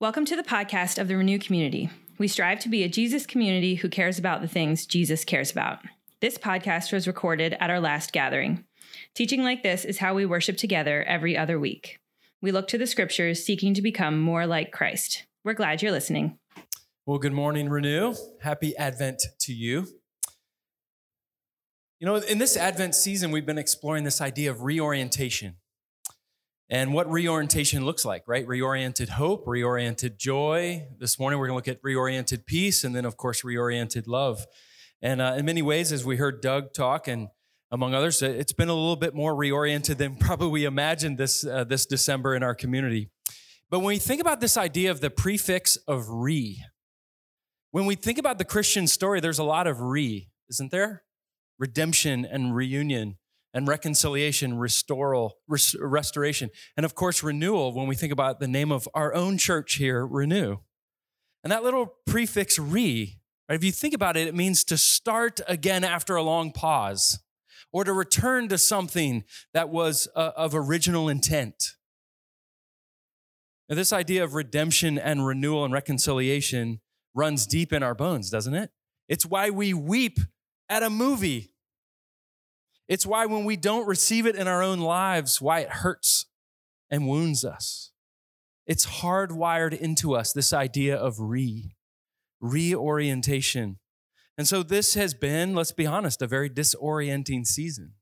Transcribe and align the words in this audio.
Welcome 0.00 0.26
to 0.26 0.36
the 0.36 0.44
podcast 0.44 1.00
of 1.00 1.08
the 1.08 1.16
Renew 1.16 1.40
community. 1.40 1.90
We 2.18 2.28
strive 2.28 2.60
to 2.60 2.68
be 2.68 2.84
a 2.84 2.88
Jesus 2.88 3.26
community 3.26 3.74
who 3.74 3.88
cares 3.88 4.16
about 4.16 4.40
the 4.40 4.46
things 4.46 4.86
Jesus 4.86 5.24
cares 5.24 5.50
about. 5.50 5.80
This 6.20 6.38
podcast 6.38 6.92
was 6.92 7.08
recorded 7.08 7.56
at 7.58 7.68
our 7.68 7.80
last 7.80 8.12
gathering. 8.12 8.64
Teaching 9.14 9.42
like 9.42 9.64
this 9.64 9.84
is 9.84 9.98
how 9.98 10.14
we 10.14 10.24
worship 10.24 10.56
together 10.56 11.02
every 11.02 11.36
other 11.36 11.58
week. 11.58 11.98
We 12.40 12.52
look 12.52 12.68
to 12.68 12.78
the 12.78 12.86
scriptures 12.86 13.44
seeking 13.44 13.74
to 13.74 13.82
become 13.82 14.20
more 14.20 14.46
like 14.46 14.70
Christ. 14.70 15.26
We're 15.42 15.54
glad 15.54 15.82
you're 15.82 15.90
listening. 15.90 16.38
Well, 17.04 17.18
good 17.18 17.32
morning, 17.32 17.68
Renew. 17.68 18.14
Happy 18.42 18.76
Advent 18.76 19.20
to 19.40 19.52
you. 19.52 19.88
You 21.98 22.06
know, 22.06 22.14
in 22.14 22.38
this 22.38 22.56
Advent 22.56 22.94
season, 22.94 23.32
we've 23.32 23.46
been 23.46 23.58
exploring 23.58 24.04
this 24.04 24.20
idea 24.20 24.52
of 24.52 24.62
reorientation 24.62 25.56
and 26.70 26.92
what 26.92 27.10
reorientation 27.10 27.86
looks 27.86 28.04
like, 28.04 28.24
right? 28.26 28.46
Reoriented 28.46 29.08
hope, 29.10 29.46
reoriented 29.46 30.18
joy. 30.18 30.86
This 30.98 31.18
morning, 31.18 31.38
we're 31.38 31.46
going 31.46 31.62
to 31.62 31.70
look 31.70 31.76
at 31.76 31.82
reoriented 31.82 32.44
peace, 32.44 32.84
and 32.84 32.94
then, 32.94 33.06
of 33.06 33.16
course, 33.16 33.42
reoriented 33.42 34.06
love. 34.06 34.46
And 35.00 35.22
uh, 35.22 35.34
in 35.38 35.46
many 35.46 35.62
ways, 35.62 35.92
as 35.92 36.04
we 36.04 36.16
heard 36.16 36.42
Doug 36.42 36.74
talk, 36.74 37.08
and 37.08 37.28
among 37.70 37.94
others, 37.94 38.20
it's 38.20 38.52
been 38.52 38.68
a 38.68 38.74
little 38.74 38.96
bit 38.96 39.14
more 39.14 39.34
reoriented 39.34 39.96
than 39.96 40.16
probably 40.20 40.48
we 40.48 40.64
imagined 40.66 41.16
this, 41.16 41.46
uh, 41.46 41.64
this 41.64 41.86
December 41.86 42.34
in 42.34 42.42
our 42.42 42.54
community. 42.54 43.10
But 43.70 43.80
when 43.80 43.88
we 43.88 43.98
think 43.98 44.20
about 44.20 44.40
this 44.40 44.56
idea 44.56 44.90
of 44.90 45.00
the 45.00 45.10
prefix 45.10 45.76
of 45.88 46.08
re, 46.08 46.62
when 47.70 47.86
we 47.86 47.94
think 47.94 48.18
about 48.18 48.38
the 48.38 48.44
Christian 48.44 48.86
story, 48.86 49.20
there's 49.20 49.38
a 49.38 49.44
lot 49.44 49.66
of 49.66 49.80
re, 49.80 50.28
isn't 50.50 50.70
there? 50.70 51.02
Redemption 51.58 52.24
and 52.24 52.54
reunion 52.54 53.17
and 53.54 53.66
reconciliation, 53.66 54.58
restoral, 54.58 55.38
res- 55.48 55.76
restoration, 55.80 56.50
and 56.76 56.84
of 56.84 56.94
course, 56.94 57.22
renewal 57.22 57.74
when 57.74 57.86
we 57.86 57.96
think 57.96 58.12
about 58.12 58.40
the 58.40 58.48
name 58.48 58.70
of 58.70 58.88
our 58.94 59.14
own 59.14 59.38
church 59.38 59.74
here, 59.74 60.06
Renew. 60.06 60.58
And 61.42 61.52
that 61.52 61.62
little 61.62 61.94
prefix 62.06 62.58
re, 62.58 63.18
right, 63.48 63.54
if 63.54 63.64
you 63.64 63.72
think 63.72 63.94
about 63.94 64.16
it, 64.16 64.26
it 64.26 64.34
means 64.34 64.64
to 64.64 64.76
start 64.76 65.40
again 65.48 65.84
after 65.84 66.16
a 66.16 66.22
long 66.22 66.52
pause 66.52 67.20
or 67.72 67.84
to 67.84 67.92
return 67.92 68.48
to 68.48 68.58
something 68.58 69.24
that 69.54 69.68
was 69.68 70.08
uh, 70.16 70.32
of 70.36 70.54
original 70.54 71.08
intent. 71.08 71.76
Now, 73.68 73.76
this 73.76 73.92
idea 73.92 74.24
of 74.24 74.34
redemption 74.34 74.98
and 74.98 75.26
renewal 75.26 75.64
and 75.64 75.74
reconciliation 75.74 76.80
runs 77.14 77.46
deep 77.46 77.72
in 77.72 77.82
our 77.82 77.94
bones, 77.94 78.30
doesn't 78.30 78.54
it? 78.54 78.70
It's 79.08 79.26
why 79.26 79.50
we 79.50 79.74
weep 79.74 80.18
at 80.68 80.82
a 80.82 80.90
movie. 80.90 81.52
It's 82.88 83.06
why 83.06 83.26
when 83.26 83.44
we 83.44 83.56
don't 83.56 83.86
receive 83.86 84.26
it 84.26 84.34
in 84.34 84.48
our 84.48 84.62
own 84.62 84.80
lives, 84.80 85.40
why 85.40 85.60
it 85.60 85.68
hurts 85.68 86.26
and 86.90 87.06
wounds 87.06 87.44
us. 87.44 87.92
It's 88.66 88.86
hardwired 88.86 89.78
into 89.78 90.14
us, 90.14 90.32
this 90.32 90.52
idea 90.52 90.96
of 90.96 91.18
re, 91.18 91.74
reorientation. 92.40 93.78
And 94.38 94.48
so 94.48 94.62
this 94.62 94.94
has 94.94 95.14
been, 95.14 95.54
let's 95.54 95.72
be 95.72 95.86
honest, 95.86 96.22
a 96.22 96.26
very 96.26 96.48
disorienting 96.48 97.46
season. 97.46 97.92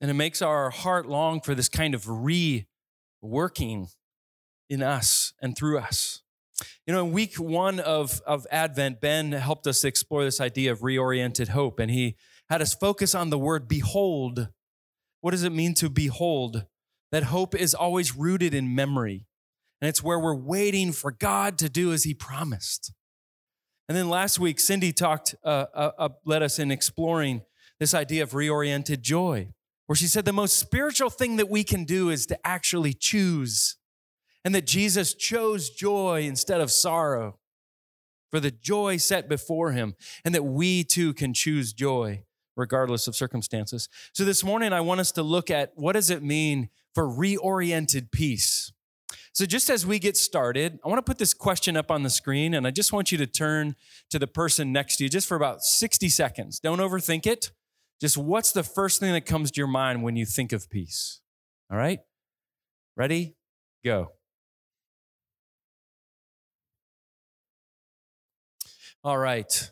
And 0.00 0.10
it 0.10 0.14
makes 0.14 0.42
our 0.42 0.70
heart 0.70 1.06
long 1.06 1.40
for 1.40 1.54
this 1.54 1.68
kind 1.68 1.94
of 1.94 2.08
re 2.08 2.66
working 3.22 3.88
in 4.68 4.82
us 4.82 5.32
and 5.40 5.56
through 5.56 5.78
us. 5.78 6.23
You 6.86 6.94
know, 6.94 7.06
in 7.06 7.12
week 7.12 7.36
one 7.36 7.80
of, 7.80 8.20
of 8.26 8.46
Advent, 8.50 9.00
Ben 9.00 9.32
helped 9.32 9.66
us 9.66 9.84
explore 9.84 10.24
this 10.24 10.40
idea 10.40 10.72
of 10.72 10.80
reoriented 10.80 11.48
hope, 11.48 11.78
and 11.78 11.90
he 11.90 12.16
had 12.48 12.62
us 12.62 12.74
focus 12.74 13.14
on 13.14 13.30
the 13.30 13.38
word 13.38 13.68
behold. 13.68 14.48
What 15.20 15.30
does 15.30 15.44
it 15.44 15.52
mean 15.52 15.74
to 15.74 15.88
behold? 15.88 16.66
That 17.12 17.24
hope 17.24 17.54
is 17.54 17.74
always 17.74 18.16
rooted 18.16 18.54
in 18.54 18.74
memory, 18.74 19.26
and 19.80 19.88
it's 19.88 20.02
where 20.02 20.18
we're 20.18 20.34
waiting 20.34 20.92
for 20.92 21.12
God 21.12 21.58
to 21.58 21.68
do 21.68 21.92
as 21.92 22.04
he 22.04 22.12
promised. 22.12 22.92
And 23.88 23.96
then 23.96 24.08
last 24.08 24.38
week, 24.38 24.58
Cindy 24.58 24.92
talked, 24.92 25.34
uh, 25.44 25.66
uh, 25.74 25.90
uh, 25.98 26.08
led 26.24 26.42
us 26.42 26.58
in 26.58 26.70
exploring 26.70 27.42
this 27.78 27.94
idea 27.94 28.22
of 28.22 28.30
reoriented 28.30 29.00
joy, 29.02 29.50
where 29.86 29.96
she 29.96 30.06
said 30.06 30.24
the 30.24 30.32
most 30.32 30.58
spiritual 30.58 31.10
thing 31.10 31.36
that 31.36 31.50
we 31.50 31.64
can 31.64 31.84
do 31.84 32.10
is 32.10 32.26
to 32.26 32.46
actually 32.46 32.94
choose 32.94 33.76
and 34.44 34.54
that 34.54 34.66
Jesus 34.66 35.14
chose 35.14 35.70
joy 35.70 36.22
instead 36.22 36.60
of 36.60 36.70
sorrow 36.70 37.38
for 38.30 38.40
the 38.40 38.50
joy 38.50 38.96
set 38.96 39.28
before 39.28 39.72
him, 39.72 39.94
and 40.24 40.34
that 40.34 40.42
we 40.44 40.82
too 40.82 41.14
can 41.14 41.32
choose 41.32 41.72
joy 41.72 42.24
regardless 42.56 43.06
of 43.06 43.16
circumstances. 43.16 43.88
So 44.12 44.24
this 44.24 44.44
morning, 44.44 44.72
I 44.72 44.80
want 44.80 45.00
us 45.00 45.12
to 45.12 45.22
look 45.22 45.50
at 45.50 45.72
what 45.74 45.92
does 45.92 46.10
it 46.10 46.22
mean 46.22 46.68
for 46.94 47.04
reoriented 47.04 48.10
peace. 48.10 48.72
So 49.32 49.46
just 49.46 49.68
as 49.68 49.84
we 49.84 49.98
get 49.98 50.16
started, 50.16 50.78
I 50.84 50.88
want 50.88 50.98
to 50.98 51.02
put 51.02 51.18
this 51.18 51.34
question 51.34 51.76
up 51.76 51.90
on 51.90 52.04
the 52.04 52.10
screen, 52.10 52.54
and 52.54 52.66
I 52.66 52.70
just 52.70 52.92
want 52.92 53.10
you 53.10 53.18
to 53.18 53.26
turn 53.26 53.74
to 54.10 54.18
the 54.18 54.28
person 54.28 54.72
next 54.72 54.96
to 54.96 55.04
you 55.04 55.10
just 55.10 55.26
for 55.26 55.36
about 55.36 55.62
60 55.62 56.08
seconds. 56.08 56.60
Don't 56.60 56.78
overthink 56.78 57.26
it. 57.26 57.50
Just 58.00 58.16
what's 58.16 58.52
the 58.52 58.62
first 58.62 59.00
thing 59.00 59.12
that 59.12 59.26
comes 59.26 59.50
to 59.52 59.60
your 59.60 59.66
mind 59.66 60.02
when 60.02 60.14
you 60.14 60.26
think 60.26 60.52
of 60.52 60.70
peace? 60.70 61.20
All 61.70 61.76
right? 61.76 61.98
Ready? 62.96 63.34
Go. 63.84 64.13
All 69.04 69.18
right. 69.18 69.70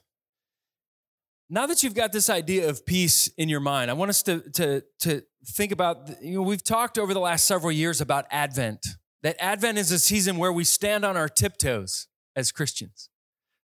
Now 1.49 1.65
that 1.67 1.83
you've 1.83 1.95
got 1.95 2.13
this 2.13 2.29
idea 2.29 2.69
of 2.69 2.85
peace 2.85 3.29
in 3.39 3.49
your 3.49 3.61
mind, 3.61 3.91
I 3.91 3.95
want 3.95 4.11
us 4.11 4.23
to, 4.25 4.41
to, 4.53 4.83
to 5.01 5.23
think 5.47 5.73
about, 5.73 6.23
you 6.23 6.35
know, 6.35 6.43
we've 6.43 6.63
talked 6.63 6.99
over 6.99 7.15
the 7.15 7.21
last 7.21 7.47
several 7.47 7.73
years 7.73 8.03
about 8.03 8.27
Advent. 8.31 8.87
That 9.23 9.37
Advent 9.41 9.79
is 9.79 9.91
a 9.91 9.99
season 9.99 10.37
where 10.37 10.53
we 10.53 10.65
stand 10.65 11.03
on 11.07 11.17
our 11.17 11.31
tiptoes 11.31 12.09
as 12.37 12.53
Christians, 12.53 13.09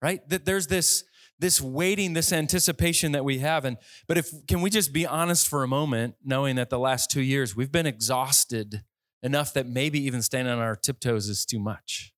right? 0.02 0.28
That 0.30 0.46
there's 0.46 0.66
this, 0.66 1.04
this 1.38 1.62
waiting, 1.62 2.14
this 2.14 2.34
anticipation 2.34 3.12
that 3.12 3.24
we 3.24 3.38
have. 3.40 3.64
And 3.64 3.78
but 4.08 4.18
if 4.18 4.32
can 4.48 4.62
we 4.62 4.72
just 4.72 4.92
be 4.92 5.06
honest 5.06 5.48
for 5.48 5.64
a 5.64 5.68
moment, 5.68 6.16
knowing 6.24 6.56
that 6.56 6.72
the 6.72 6.80
last 6.80 7.12
two 7.12 7.22
years 7.22 7.56
we've 7.56 7.72
been 7.72 7.86
exhausted 7.86 8.84
enough 9.22 9.54
that 9.54 9.68
maybe 9.68 10.00
even 10.04 10.24
standing 10.24 10.52
on 10.52 10.60
our 10.60 10.76
tiptoes 10.76 11.28
is 11.28 11.46
too 11.46 11.60
much. 11.60 12.14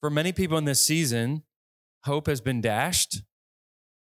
For 0.00 0.10
many 0.10 0.32
people 0.32 0.58
in 0.58 0.64
this 0.64 0.84
season, 0.84 1.44
hope 2.04 2.26
has 2.26 2.40
been 2.40 2.60
dashed, 2.60 3.22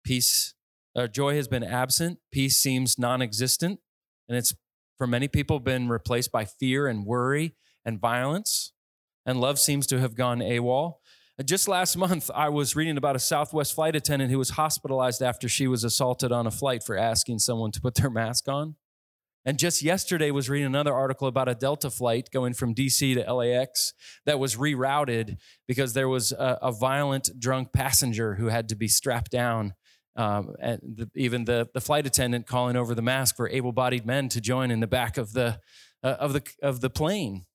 peace, 0.05 0.55
uh, 0.97 1.07
joy 1.07 1.37
has 1.37 1.49
been 1.49 1.65
absent, 1.65 2.19
peace 2.33 2.59
seems 2.59 2.99
non 2.99 3.23
existent, 3.23 3.81
and 4.29 4.37
it's 4.39 4.55
for 4.97 5.07
many 5.07 5.29
people 5.29 5.61
been 5.61 5.89
replaced 5.89 6.33
by 6.33 6.45
fear 6.45 6.87
and 6.87 7.05
worry 7.05 7.55
and 7.85 8.01
violence, 8.01 8.73
and 9.27 9.41
love 9.41 9.59
seems 9.59 9.87
to 9.89 9.99
have 10.01 10.15
gone 10.15 10.41
AWOL. 10.41 10.95
Just 11.45 11.67
last 11.67 11.97
month, 11.97 12.31
I 12.33 12.49
was 12.49 12.77
reading 12.77 12.97
about 12.97 13.17
a 13.17 13.19
Southwest 13.19 13.75
flight 13.75 13.97
attendant 13.97 14.31
who 14.31 14.39
was 14.39 14.51
hospitalized 14.51 15.21
after 15.21 15.49
she 15.49 15.67
was 15.67 15.83
assaulted 15.83 16.31
on 16.31 16.47
a 16.47 16.51
flight 16.51 16.85
for 16.85 16.97
asking 16.97 17.41
someone 17.41 17.73
to 17.73 17.81
put 17.81 17.97
their 17.97 18.11
mask 18.11 18.49
on. 18.49 18.77
And 19.47 19.59
just 19.59 19.83
yesterday 19.83 20.31
was 20.31 20.49
reading 20.49 20.67
another 20.67 20.95
article 20.95 21.29
about 21.29 21.51
a 21.51 21.55
Delta 21.55 21.91
flight 21.91 22.31
going 22.33 22.55
from 22.55 22.75
DC 22.75 23.15
to 23.15 23.33
LAX 23.33 23.93
that 24.25 24.39
was 24.39 24.57
rerouted 24.57 25.37
because 25.69 25.93
there 25.93 26.09
was 26.09 26.33
a, 26.33 26.59
a 26.63 26.73
violent 26.73 27.29
drunk 27.39 27.73
passenger 27.73 28.37
who 28.37 28.47
had 28.47 28.71
to 28.71 28.75
be 28.75 28.89
strapped 28.89 29.31
down. 29.31 29.75
Um, 30.17 30.55
and 30.61 30.81
the, 30.83 31.11
even 31.15 31.45
the, 31.45 31.69
the 31.75 31.81
flight 31.81 32.07
attendant 32.07 32.47
calling 32.47 32.77
over 32.77 32.95
the 32.95 33.03
mask 33.03 33.37
for 33.37 33.49
able-bodied 33.49 34.07
men 34.07 34.29
to 34.31 34.41
join 34.41 34.71
in 34.71 34.81
the 34.81 34.87
back 34.87 35.19
of 35.19 35.33
the 35.33 35.59
uh, 36.03 36.17
of 36.21 36.33
the 36.33 36.43
of 36.63 36.81
the 36.81 36.91
plane. 36.91 37.47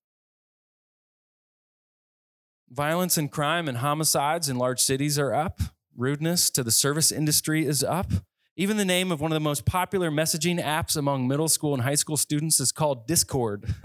Violence 2.70 3.18
and 3.18 3.32
crime 3.32 3.68
and 3.68 3.78
homicides 3.78 4.50
in 4.50 4.58
large 4.58 4.80
cities 4.80 5.18
are 5.18 5.34
up. 5.34 5.60
Rudeness 5.96 6.50
to 6.52 6.64
the 6.64 6.72
service 6.72 7.12
industry 7.12 7.66
is 7.66 7.84
up. 7.84 8.12
Even 8.59 8.75
the 8.75 8.84
name 8.84 9.09
of 9.09 9.22
one 9.22 9.31
of 9.31 9.38
the 9.38 9.40
most 9.40 9.66
popular 9.66 10.12
messaging 10.12 10.62
apps 10.62 10.97
among 10.97 11.30
middle 11.30 11.47
school 11.47 11.74
and 11.74 11.81
high 11.81 11.96
school 11.96 12.18
students 12.18 12.59
is 12.59 12.74
called 12.74 13.08
Discord. 13.08 13.74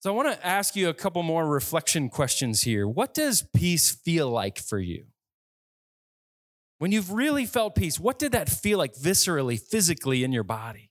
so 0.00 0.10
I 0.10 0.10
want 0.10 0.30
to 0.30 0.46
ask 0.46 0.76
you 0.76 0.90
a 0.90 0.94
couple 0.94 1.22
more 1.22 1.48
reflection 1.48 2.10
questions 2.10 2.60
here. 2.60 2.86
What 2.86 3.14
does 3.14 3.46
peace 3.56 3.90
feel 3.90 4.28
like 4.28 4.58
for 4.58 4.78
you? 4.78 5.06
When 6.76 6.92
you've 6.92 7.10
really 7.10 7.46
felt 7.46 7.74
peace, 7.74 7.98
what 7.98 8.18
did 8.18 8.32
that 8.32 8.50
feel 8.50 8.76
like 8.76 8.92
viscerally, 8.92 9.58
physically 9.58 10.24
in 10.24 10.30
your 10.30 10.44
body? 10.44 10.90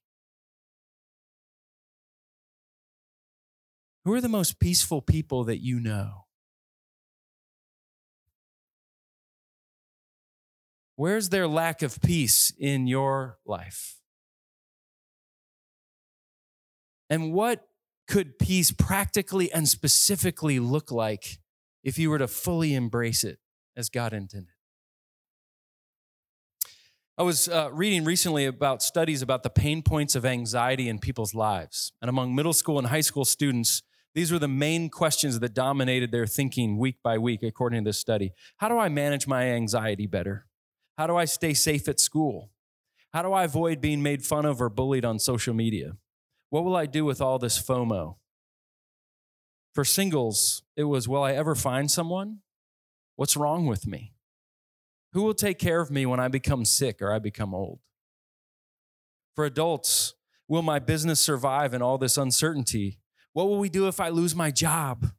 Who 4.03 4.15
are 4.15 4.21
the 4.21 4.27
most 4.27 4.59
peaceful 4.59 5.03
people 5.03 5.43
that 5.43 5.61
you 5.63 5.79
know? 5.79 6.20
Where's 11.01 11.29
their 11.29 11.47
lack 11.47 11.81
of 11.81 11.99
peace 11.99 12.53
in 12.59 12.85
your 12.85 13.39
life? 13.43 13.95
And 17.09 17.33
what 17.33 17.67
could 18.07 18.37
peace 18.37 18.71
practically 18.71 19.51
and 19.51 19.67
specifically 19.67 20.59
look 20.59 20.91
like 20.91 21.39
if 21.83 21.97
you 21.97 22.11
were 22.11 22.19
to 22.19 22.27
fully 22.27 22.75
embrace 22.75 23.23
it 23.23 23.39
as 23.75 23.89
God 23.89 24.13
intended? 24.13 24.53
I 27.17 27.23
was 27.23 27.47
uh, 27.49 27.71
reading 27.73 28.03
recently 28.03 28.45
about 28.45 28.83
studies 28.83 29.23
about 29.23 29.41
the 29.41 29.49
pain 29.49 29.81
points 29.81 30.15
of 30.15 30.23
anxiety 30.23 30.87
in 30.87 30.99
people's 30.99 31.33
lives. 31.33 31.93
And 31.99 32.09
among 32.09 32.35
middle 32.35 32.53
school 32.53 32.77
and 32.77 32.89
high 32.89 33.01
school 33.01 33.25
students, 33.25 33.81
these 34.13 34.31
were 34.31 34.37
the 34.37 34.47
main 34.47 34.87
questions 34.91 35.39
that 35.39 35.55
dominated 35.55 36.11
their 36.11 36.27
thinking 36.27 36.77
week 36.77 36.97
by 37.03 37.17
week, 37.17 37.41
according 37.41 37.85
to 37.85 37.89
this 37.89 37.97
study. 37.97 38.33
How 38.57 38.69
do 38.69 38.77
I 38.77 38.87
manage 38.87 39.25
my 39.25 39.45
anxiety 39.45 40.05
better? 40.05 40.45
How 40.97 41.07
do 41.07 41.15
I 41.15 41.25
stay 41.25 41.53
safe 41.53 41.87
at 41.87 41.99
school? 41.99 42.51
How 43.13 43.21
do 43.21 43.33
I 43.33 43.43
avoid 43.43 43.81
being 43.81 44.01
made 44.01 44.23
fun 44.23 44.45
of 44.45 44.61
or 44.61 44.69
bullied 44.69 45.05
on 45.05 45.19
social 45.19 45.53
media? 45.53 45.97
What 46.49 46.63
will 46.63 46.75
I 46.75 46.85
do 46.85 47.05
with 47.05 47.21
all 47.21 47.39
this 47.39 47.61
FOMO? 47.61 48.15
For 49.73 49.85
singles, 49.85 50.63
it 50.75 50.83
was 50.83 51.07
Will 51.07 51.23
I 51.23 51.33
ever 51.33 51.55
find 51.55 51.89
someone? 51.89 52.39
What's 53.15 53.37
wrong 53.37 53.67
with 53.67 53.87
me? 53.87 54.13
Who 55.13 55.23
will 55.23 55.33
take 55.33 55.59
care 55.59 55.81
of 55.81 55.91
me 55.91 56.05
when 56.05 56.19
I 56.19 56.27
become 56.27 56.65
sick 56.65 57.01
or 57.01 57.11
I 57.11 57.19
become 57.19 57.53
old? 57.53 57.79
For 59.35 59.45
adults, 59.45 60.13
will 60.47 60.61
my 60.61 60.79
business 60.79 61.21
survive 61.21 61.73
in 61.73 61.81
all 61.81 61.97
this 61.97 62.17
uncertainty? 62.17 62.99
What 63.33 63.47
will 63.47 63.59
we 63.59 63.69
do 63.69 63.87
if 63.87 63.99
I 63.99 64.09
lose 64.09 64.35
my 64.35 64.51
job? 64.51 65.11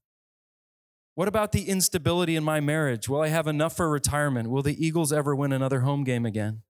What 1.14 1.28
about 1.28 1.52
the 1.52 1.68
instability 1.68 2.36
in 2.36 2.44
my 2.44 2.60
marriage? 2.60 3.08
Will 3.08 3.20
I 3.20 3.28
have 3.28 3.46
enough 3.46 3.76
for 3.76 3.90
retirement? 3.90 4.48
Will 4.48 4.62
the 4.62 4.84
Eagles 4.84 5.12
ever 5.12 5.36
win 5.36 5.52
another 5.52 5.80
home 5.80 6.04
game 6.04 6.24
again? 6.24 6.62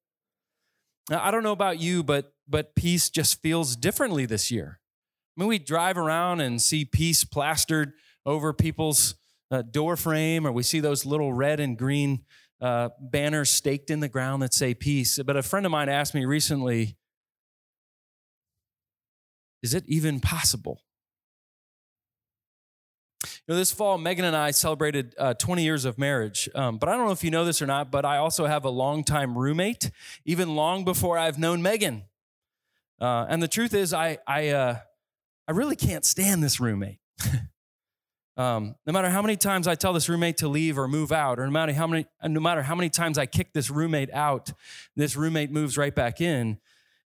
Now, 1.09 1.25
I 1.25 1.31
don't 1.31 1.43
know 1.43 1.53
about 1.53 1.81
you, 1.81 2.03
but 2.03 2.33
but 2.49 2.75
peace 2.75 3.09
just 3.09 3.41
feels 3.41 3.77
differently 3.77 4.27
this 4.27 4.51
year. 4.51 4.81
I 5.37 5.41
mean, 5.41 5.49
we 5.49 5.59
drive 5.59 5.97
around 5.97 6.41
and 6.41 6.61
see 6.61 6.85
peace 6.85 7.25
plastered 7.25 7.93
over 8.27 8.53
people's 8.53 9.15
uh, 9.51 9.63
door 9.63 9.97
frame, 9.97 10.47
or 10.47 10.53
we 10.53 10.63
see 10.63 10.81
those 10.81 11.07
little 11.07 11.33
red 11.33 11.61
and 11.61 11.79
green 11.79 12.25
uh, 12.61 12.91
banners 13.01 13.51
staked 13.51 13.91
in 13.91 14.01
the 14.01 14.09
ground 14.09 14.43
that 14.43 14.55
say 14.55 14.75
peace. 14.75 15.19
But 15.25 15.37
a 15.37 15.43
friend 15.43 15.67
of 15.67 15.73
mine 15.73 15.89
asked 15.89 16.15
me 16.15 16.25
recently, 16.25 16.97
is 19.63 19.75
it 19.75 19.85
even 19.87 20.21
possible? 20.21 20.83
You 23.49 23.55
know, 23.55 23.59
this 23.59 23.73
fall, 23.73 23.99
Megan 23.99 24.25
and 24.25 24.37
I 24.37 24.53
celebrated 24.53 25.17
uh, 25.19 25.35
20 25.35 25.65
years 25.65 25.85
of 25.85 25.99
marriage. 25.99 26.49
Um, 26.55 26.79
but 26.79 26.89
I 26.89 26.97
don't 26.97 27.07
know 27.07 27.13
if 27.13 27.25
you 27.25 27.31
know 27.33 27.45
this 27.45 27.61
or 27.61 27.67
not, 27.67 27.91
but 27.91 28.05
I 28.05 28.19
also 28.19 28.47
have 28.47 28.65
a 28.65 28.71
longtime 28.71 29.37
roommate, 29.37 29.91
even 30.25 30.55
long 30.55 30.85
before 30.85 31.19
I've 31.19 31.41
known 31.41 31.61
Megan. 31.61 32.05
Uh, 33.01 33.27
and 33.29 33.43
the 33.43 33.49
truth 33.49 33.75
is, 33.75 33.93
I, 33.93 34.19
I, 34.29 34.51
uh, 34.51 34.79
I 35.49 35.53
really 35.53 35.75
can't 35.75 36.05
stand 36.05 36.41
this 36.41 36.61
roommate. 36.61 37.01
um, 38.37 38.77
no 38.87 38.93
matter 38.93 39.11
how 39.11 39.23
many 39.23 39.37
times 39.37 39.67
I 39.67 39.75
tell 39.75 39.93
this 39.93 40.09
roommate 40.09 40.37
to 40.37 40.47
leave 40.47 40.79
or 40.79 40.87
move 40.87 41.11
out, 41.11 41.41
or 41.41 41.45
no 41.45 41.51
matter 41.51 41.73
how 41.73 41.89
many, 41.89 42.07
no 42.25 42.39
matter 42.39 42.63
how 42.63 42.77
many 42.77 42.91
times 42.91 43.19
I 43.19 43.27
kick 43.27 43.55
this 43.55 43.71
roommate 43.71 44.13
out, 44.13 44.53
this 44.95 45.17
roommate 45.17 45.51
moves 45.51 45.77
right 45.77 45.93
back 45.95 46.21
in. 46.21 46.47
And 46.47 46.59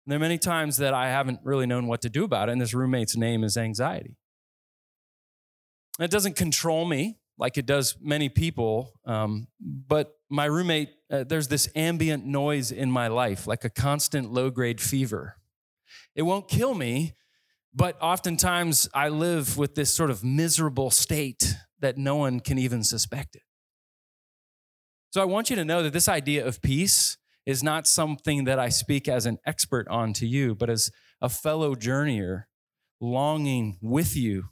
there 0.06 0.16
are 0.16 0.20
many 0.20 0.36
times 0.36 0.76
that 0.76 0.92
I 0.92 1.08
haven't 1.08 1.40
really 1.44 1.64
known 1.64 1.86
what 1.86 2.02
to 2.02 2.10
do 2.10 2.24
about 2.24 2.50
it, 2.50 2.52
and 2.52 2.60
this 2.60 2.74
roommate's 2.74 3.16
name 3.16 3.42
is 3.42 3.56
anxiety. 3.56 4.16
It 5.98 6.10
doesn't 6.10 6.36
control 6.36 6.84
me 6.84 7.18
like 7.38 7.58
it 7.58 7.66
does 7.66 7.96
many 8.00 8.28
people, 8.28 8.92
um, 9.04 9.48
but 9.60 10.14
my 10.30 10.46
roommate, 10.46 10.90
uh, 11.10 11.24
there's 11.24 11.48
this 11.48 11.68
ambient 11.74 12.24
noise 12.24 12.72
in 12.72 12.90
my 12.90 13.08
life, 13.08 13.46
like 13.46 13.64
a 13.64 13.70
constant 13.70 14.32
low 14.32 14.50
grade 14.50 14.80
fever. 14.80 15.36
It 16.14 16.22
won't 16.22 16.48
kill 16.48 16.74
me, 16.74 17.14
but 17.74 17.96
oftentimes 18.00 18.88
I 18.94 19.10
live 19.10 19.58
with 19.58 19.74
this 19.74 19.94
sort 19.94 20.10
of 20.10 20.24
miserable 20.24 20.90
state 20.90 21.54
that 21.80 21.98
no 21.98 22.16
one 22.16 22.40
can 22.40 22.58
even 22.58 22.82
suspect 22.82 23.36
it. 23.36 23.42
So 25.10 25.20
I 25.20 25.26
want 25.26 25.50
you 25.50 25.56
to 25.56 25.64
know 25.64 25.82
that 25.82 25.92
this 25.92 26.08
idea 26.08 26.44
of 26.44 26.62
peace 26.62 27.18
is 27.44 27.62
not 27.62 27.86
something 27.86 28.44
that 28.44 28.58
I 28.58 28.70
speak 28.70 29.08
as 29.08 29.24
an 29.24 29.38
expert 29.46 29.86
on 29.88 30.12
to 30.14 30.26
you, 30.26 30.54
but 30.54 30.68
as 30.68 30.90
a 31.20 31.28
fellow 31.28 31.74
journeyer 31.74 32.44
longing 33.00 33.78
with 33.80 34.16
you 34.16 34.46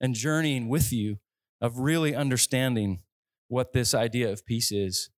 and 0.00 0.14
journeying 0.14 0.68
with 0.68 0.92
you 0.92 1.18
of 1.60 1.78
really 1.78 2.14
understanding 2.14 3.02
what 3.48 3.72
this 3.72 3.94
idea 3.94 4.30
of 4.30 4.46
peace 4.46 4.70
is 4.70 5.10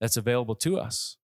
that's 0.00 0.16
available 0.16 0.54
to 0.54 0.78
us. 0.78 1.16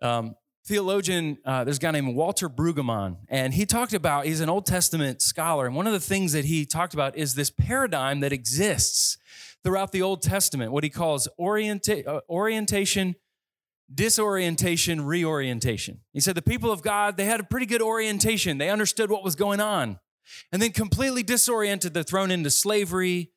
Um, 0.00 0.34
theologian, 0.66 1.38
uh, 1.44 1.64
there's 1.64 1.78
a 1.78 1.80
guy 1.80 1.92
named 1.92 2.16
Walter 2.16 2.48
Brueggemann, 2.48 3.18
and 3.28 3.54
he 3.54 3.64
talked 3.64 3.94
about, 3.94 4.26
he's 4.26 4.40
an 4.40 4.48
Old 4.48 4.66
Testament 4.66 5.22
scholar, 5.22 5.66
and 5.66 5.76
one 5.76 5.86
of 5.86 5.92
the 5.92 6.00
things 6.00 6.32
that 6.32 6.44
he 6.44 6.66
talked 6.66 6.92
about 6.92 7.16
is 7.16 7.34
this 7.34 7.50
paradigm 7.50 8.20
that 8.20 8.32
exists 8.32 9.16
throughout 9.62 9.92
the 9.92 10.02
Old 10.02 10.22
Testament, 10.22 10.72
what 10.72 10.82
he 10.82 10.90
calls 10.90 11.28
orienta- 11.38 12.06
uh, 12.06 12.20
orientation, 12.28 13.14
disorientation, 13.94 15.02
reorientation. 15.02 16.00
He 16.12 16.20
said 16.20 16.34
the 16.34 16.42
people 16.42 16.72
of 16.72 16.82
God, 16.82 17.16
they 17.16 17.26
had 17.26 17.40
a 17.40 17.44
pretty 17.44 17.66
good 17.66 17.82
orientation. 17.82 18.58
They 18.58 18.70
understood 18.70 19.10
what 19.10 19.22
was 19.22 19.36
going 19.36 19.60
on 19.60 20.00
and 20.52 20.60
then 20.60 20.72
completely 20.72 21.22
disoriented, 21.22 21.94
they're 21.94 22.02
thrown 22.02 22.30
into 22.30 22.50
slavery, 22.50 23.30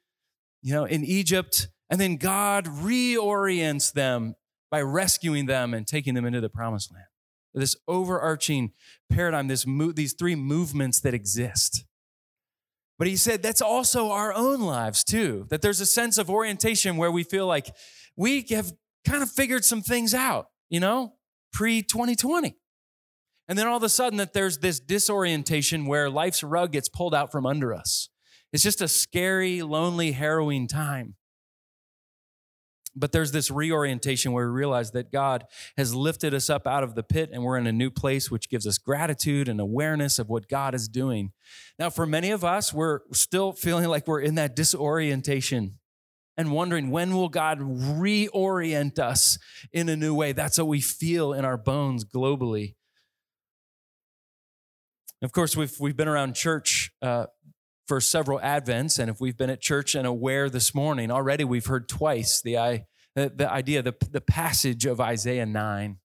you 0.62 0.74
know, 0.74 0.86
in 0.86 1.04
Egypt. 1.04 1.68
And 1.90 2.00
then 2.00 2.18
God 2.18 2.66
reorients 2.66 3.94
them 3.94 4.36
by 4.72 4.82
rescuing 4.82 5.46
them 5.46 5.74
and 5.74 5.88
taking 5.88 6.14
them 6.14 6.26
into 6.26 6.42
the 6.42 6.50
promised 6.50 6.92
land. 6.92 7.06
This 7.54 7.76
overarching 7.88 8.74
paradigm, 9.10 9.48
this 9.48 9.66
mo- 9.66 9.94
these 9.94 10.14
three 10.14 10.36
movements 10.36 11.00
that 11.02 11.14
exist. 11.14 11.86
But 12.98 13.08
he 13.08 13.16
said 13.16 13.42
that's 13.42 13.62
also 13.62 14.10
our 14.12 14.34
own 14.34 14.62
lives 14.62 15.04
too, 15.04 15.48
that 15.50 15.62
there's 15.62 15.80
a 15.80 15.86
sense 15.86 16.18
of 16.18 16.30
orientation 16.30 16.98
where 16.98 17.12
we 17.12 17.24
feel 17.24 17.48
like 17.48 17.74
we 18.18 18.46
have 18.50 18.74
kind 19.06 19.24
of 19.24 19.30
figured 19.30 19.64
some 19.64 19.82
things 19.82 20.14
out, 20.14 20.48
you 20.70 20.80
know, 20.80 21.14
pre 21.54 21.82
2020. 21.82 22.56
And 23.48 23.58
then 23.58 23.68
all 23.68 23.78
of 23.78 23.84
a 23.84 23.90
sudden 23.90 24.18
that 24.18 24.34
there's 24.34 24.60
this 24.60 24.80
disorientation 24.80 25.86
where 25.86 26.10
life's 26.10 26.44
rug 26.44 26.72
gets 26.72 26.90
pulled 26.90 27.14
out 27.14 27.32
from 27.32 27.46
under 27.46 27.74
us. 27.74 28.10
It's 28.52 28.64
just 28.64 28.82
a 28.82 28.88
scary, 28.88 29.62
lonely, 29.62 30.14
harrowing 30.14 30.68
time. 30.68 31.16
But 32.96 33.12
there's 33.12 33.34
this 33.34 33.52
reorientation 33.52 34.32
where 34.32 34.48
we 34.48 34.54
realize 34.54 34.92
that 34.92 35.12
God 35.12 35.44
has 35.76 35.94
lifted 35.94 36.34
us 36.34 36.50
up 36.50 36.66
out 36.66 36.84
of 36.84 36.96
the 36.96 37.04
pit 37.04 37.30
and 37.34 37.44
we're 37.44 37.58
in 37.58 37.68
a 37.68 37.74
new 37.74 37.92
place, 37.92 38.32
which 38.32 38.50
gives 38.50 38.66
us 38.66 38.78
gratitude 38.78 39.50
and 39.50 39.60
awareness 39.60 40.18
of 40.18 40.30
what 40.30 40.48
God 40.48 40.74
is 40.74 40.88
doing. 40.88 41.34
Now, 41.78 41.90
for 41.90 42.06
many 42.06 42.32
of 42.32 42.46
us, 42.46 42.74
we're 42.74 43.02
still 43.12 43.52
feeling 43.52 43.90
like 43.90 44.08
we're 44.08 44.22
in 44.22 44.36
that 44.36 44.56
disorientation 44.56 45.80
and 46.38 46.54
wondering 46.54 46.90
when 46.90 47.14
will 47.14 47.30
God 47.30 47.60
reorient 47.60 48.98
us 48.98 49.38
in 49.74 49.90
a 49.90 49.98
new 49.98 50.16
way. 50.16 50.32
That's 50.32 50.58
what 50.58 50.68
we 50.68 50.80
feel 50.80 51.34
in 51.34 51.44
our 51.44 51.58
bones 51.58 52.06
globally. 52.06 52.76
Of 55.26 55.32
course, 55.32 55.58
we've, 55.58 55.76
we've 55.80 55.98
been 55.98 56.08
around 56.08 56.36
church 56.36 56.92
uh, 57.02 57.26
for 57.88 58.00
several 58.00 58.38
Advents, 58.42 59.00
and 59.00 59.10
if 59.10 59.20
we've 59.20 59.36
been 59.36 59.50
at 59.50 59.60
church 59.60 59.96
and 59.96 60.06
aware 60.06 60.52
this 60.52 60.76
morning, 60.76 61.10
already 61.10 61.44
we've 61.44 61.66
heard 61.66 61.90
twice 61.90 62.42
the, 62.44 62.84
the, 63.16 63.34
the 63.36 63.52
idea, 63.52 63.82
the, 63.82 63.96
the 64.12 64.22
passage 64.22 64.86
of 64.86 65.02
Isaiah 65.02 65.48
9, 65.48 65.98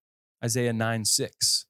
Isaiah 0.42 0.73
9 0.73 1.04
6. 1.04 1.66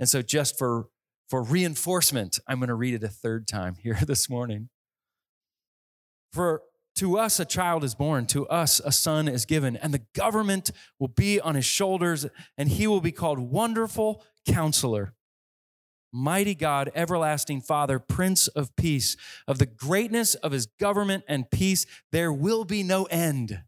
And 0.00 0.08
so, 0.08 0.22
just 0.22 0.58
for, 0.58 0.86
for 1.28 1.42
reinforcement, 1.42 2.38
I'm 2.48 2.56
going 2.56 2.68
to 2.68 2.74
read 2.74 2.94
it 2.94 3.04
a 3.04 3.08
third 3.08 3.46
time 3.46 3.76
here 3.82 3.98
this 4.06 4.30
morning. 4.30 4.70
For 6.32 6.62
to 6.96 7.18
us 7.18 7.38
a 7.38 7.44
child 7.44 7.84
is 7.84 7.94
born, 7.94 8.24
to 8.28 8.48
us 8.48 8.80
a 8.82 8.90
son 8.90 9.28
is 9.28 9.44
given, 9.44 9.76
and 9.76 9.92
the 9.92 10.06
government 10.14 10.70
will 10.98 11.08
be 11.08 11.38
on 11.38 11.54
his 11.54 11.66
shoulders, 11.66 12.24
and 12.56 12.70
he 12.70 12.86
will 12.86 13.02
be 13.02 13.12
called 13.12 13.40
Wonderful 13.40 14.24
Counselor 14.48 15.12
mighty 16.14 16.54
God, 16.54 16.90
everlasting 16.94 17.60
Father, 17.60 17.98
Prince 17.98 18.46
of 18.48 18.74
Peace. 18.76 19.16
Of 19.48 19.58
the 19.58 19.66
greatness 19.66 20.34
of 20.36 20.52
his 20.52 20.66
government 20.66 21.24
and 21.26 21.50
peace, 21.50 21.84
there 22.12 22.32
will 22.32 22.64
be 22.64 22.82
no 22.82 23.04
end. 23.06 23.62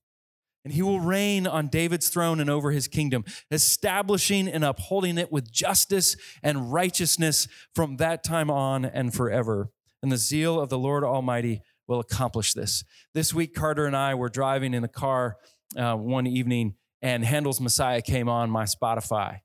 And 0.64 0.72
he 0.72 0.82
will 0.82 1.00
reign 1.00 1.46
on 1.46 1.68
David's 1.68 2.08
throne 2.08 2.40
and 2.40 2.48
over 2.48 2.70
his 2.70 2.88
kingdom, 2.88 3.24
establishing 3.50 4.48
and 4.48 4.64
upholding 4.64 5.18
it 5.18 5.30
with 5.30 5.50
justice 5.52 6.16
and 6.42 6.72
righteousness 6.72 7.48
from 7.74 7.96
that 7.96 8.24
time 8.24 8.50
on 8.50 8.84
and 8.84 9.12
forever. 9.12 9.70
And 10.02 10.10
the 10.10 10.16
zeal 10.16 10.60
of 10.60 10.68
the 10.68 10.78
Lord 10.78 11.04
Almighty 11.04 11.62
will 11.88 12.00
accomplish 12.00 12.52
this. 12.52 12.84
This 13.14 13.34
week, 13.34 13.54
Carter 13.54 13.86
and 13.86 13.96
I 13.96 14.14
were 14.14 14.28
driving 14.28 14.72
in 14.74 14.82
the 14.82 14.88
car 14.88 15.36
uh, 15.76 15.94
one 15.94 16.26
evening, 16.26 16.74
and 17.02 17.24
Handel's 17.24 17.60
Messiah 17.60 18.02
came 18.02 18.28
on 18.28 18.50
my 18.50 18.64
Spotify, 18.64 19.40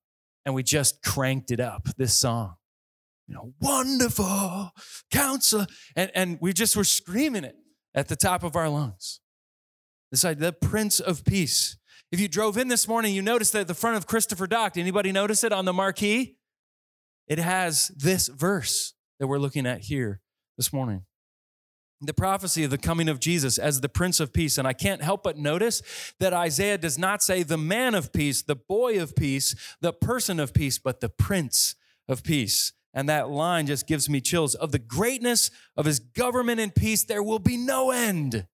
and 0.46 0.54
we 0.56 0.64
just 0.64 1.04
cranked 1.04 1.52
it 1.52 1.60
up, 1.60 1.88
this 1.98 2.14
song 2.14 2.56
you 3.32 3.38
know, 3.38 3.54
wonderful 3.62 4.72
counselor. 5.10 5.66
And, 5.96 6.12
and 6.14 6.38
we 6.42 6.52
just 6.52 6.76
were 6.76 6.84
screaming 6.84 7.46
it 7.46 7.56
at 7.96 8.10
the 8.10 8.18
top 8.18 8.44
of 8.44 8.58
our 8.58 8.68
lungs. 8.68 9.22
This 10.12 10.26
idea, 10.26 10.52
the 10.52 10.52
Prince 10.52 11.00
of 11.00 11.24
Peace. 11.24 11.78
If 12.12 12.20
you 12.20 12.28
drove 12.28 12.58
in 12.58 12.68
this 12.68 12.90
morning, 12.90 13.16
you 13.16 13.22
noticed 13.22 13.54
that 13.54 13.62
at 13.62 13.68
the 13.70 13.74
front 13.74 13.96
of 13.96 14.06
Christopher 14.06 14.48
Dock, 14.48 14.78
anybody 14.78 15.14
notice 15.14 15.46
it 15.46 15.54
on 15.54 15.64
the 15.64 15.72
marquee? 15.72 16.36
It 17.30 17.40
has 17.40 17.88
this 17.96 18.28
verse 18.28 18.96
that 19.18 19.28
we're 19.28 19.40
looking 19.40 19.66
at 19.66 19.84
here 19.84 20.20
this 20.58 20.74
morning. 20.74 21.06
the 22.02 22.14
prophecy 22.14 22.66
of 22.66 22.72
the 22.72 22.78
coming 22.78 23.08
of 23.08 23.20
Jesus 23.20 23.58
as 23.58 23.80
the 23.80 23.88
Prince 23.88 24.20
of 24.20 24.34
Peace. 24.34 24.58
And 24.58 24.68
I 24.68 24.74
can't 24.74 25.02
help 25.02 25.24
but 25.24 25.38
notice 25.38 25.82
that 26.20 26.34
Isaiah 26.34 26.78
does 26.78 26.98
not 26.98 27.24
say 27.24 27.44
the 27.44 27.58
man 27.58 27.96
of 27.96 28.12
peace, 28.12 28.42
the 28.42 28.58
boy 28.58 29.02
of 29.02 29.16
peace, 29.16 29.56
the 29.80 29.94
person 29.94 30.38
of 30.38 30.54
peace, 30.54 30.80
but 30.80 31.00
the 31.00 31.10
Prince 31.10 31.76
of 32.10 32.24
Peace. 32.24 32.74
And 32.94 33.08
that 33.08 33.30
line 33.30 33.68
just 33.68 33.88
gives 33.88 34.10
me 34.10 34.20
chills. 34.20 34.56
Of 34.56 34.72
the 34.72 34.80
greatness 34.80 35.50
of 35.78 35.86
his 35.86 36.00
government 36.00 36.60
and 36.60 36.74
peace, 36.76 37.04
there 37.04 37.24
will 37.24 37.40
be 37.40 37.58
no 37.58 37.92
end. 37.92 38.48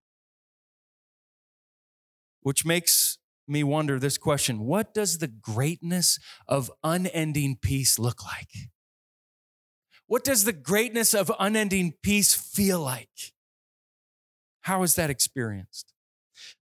Which 2.42 2.66
makes 2.66 3.18
me 3.48 3.64
wonder 3.64 4.00
this 4.00 4.18
question 4.18 4.60
What 4.60 4.94
does 4.94 5.18
the 5.18 5.28
greatness 5.28 6.20
of 6.48 6.72
unending 6.84 7.58
peace 7.62 7.98
look 7.98 8.24
like? 8.24 8.70
What 10.06 10.24
does 10.24 10.46
the 10.46 10.54
greatness 10.54 11.14
of 11.14 11.32
unending 11.40 11.96
peace 12.02 12.34
feel 12.34 12.80
like? 12.80 13.34
How 14.62 14.84
is 14.84 14.96
that 14.96 15.10
experienced? 15.10 15.94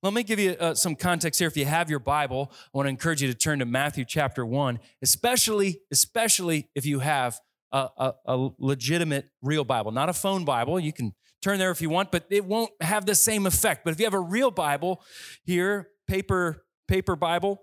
Let 0.02 0.12
me 0.12 0.22
give 0.22 0.38
you 0.38 0.52
uh, 0.52 0.74
some 0.74 0.96
context 0.96 1.38
here. 1.38 1.48
If 1.48 1.56
you 1.56 1.64
have 1.64 1.90
your 1.90 1.98
Bible, 1.98 2.50
I 2.52 2.68
want 2.72 2.86
to 2.86 2.90
encourage 2.90 3.22
you 3.22 3.28
to 3.28 3.34
turn 3.34 3.58
to 3.58 3.66
Matthew 3.66 4.04
chapter 4.04 4.44
1, 4.44 4.78
especially, 5.02 5.80
especially 5.92 6.68
if 6.74 6.86
you 6.86 7.00
have 7.00 7.40
a, 7.72 7.88
a, 7.96 8.14
a 8.26 8.48
legitimate 8.58 9.28
real 9.42 9.64
Bible, 9.64 9.90
not 9.90 10.08
a 10.08 10.12
phone 10.12 10.44
Bible. 10.44 10.78
You 10.78 10.92
can 10.92 11.14
turn 11.42 11.58
there 11.58 11.70
if 11.70 11.80
you 11.80 11.90
want, 11.90 12.10
but 12.10 12.26
it 12.30 12.44
won't 12.44 12.70
have 12.80 13.06
the 13.06 13.14
same 13.14 13.46
effect. 13.46 13.84
But 13.84 13.92
if 13.92 14.00
you 14.00 14.06
have 14.06 14.14
a 14.14 14.20
real 14.20 14.50
Bible 14.50 15.02
here, 15.44 15.88
paper, 16.08 16.64
paper 16.88 17.16
Bible, 17.16 17.60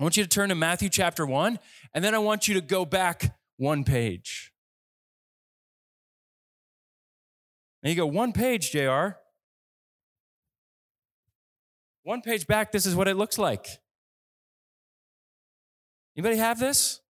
I 0.00 0.02
want 0.02 0.16
you 0.16 0.22
to 0.22 0.28
turn 0.28 0.48
to 0.48 0.54
Matthew 0.54 0.88
chapter 0.88 1.26
1, 1.26 1.58
and 1.94 2.02
then 2.02 2.14
I 2.14 2.18
want 2.18 2.48
you 2.48 2.54
to 2.54 2.60
go 2.60 2.84
back 2.84 3.36
one 3.56 3.84
page. 3.84 4.52
And 7.82 7.90
you 7.90 7.96
go, 7.96 8.06
one 8.06 8.32
page, 8.32 8.70
JR. 8.70 9.16
One 12.04 12.22
page 12.22 12.46
back, 12.46 12.72
this 12.72 12.86
is 12.86 12.96
what 12.96 13.06
it 13.06 13.16
looks 13.16 13.38
like. 13.38 13.66
Anybody 16.16 16.36
have 16.36 16.58
this? 16.58 17.01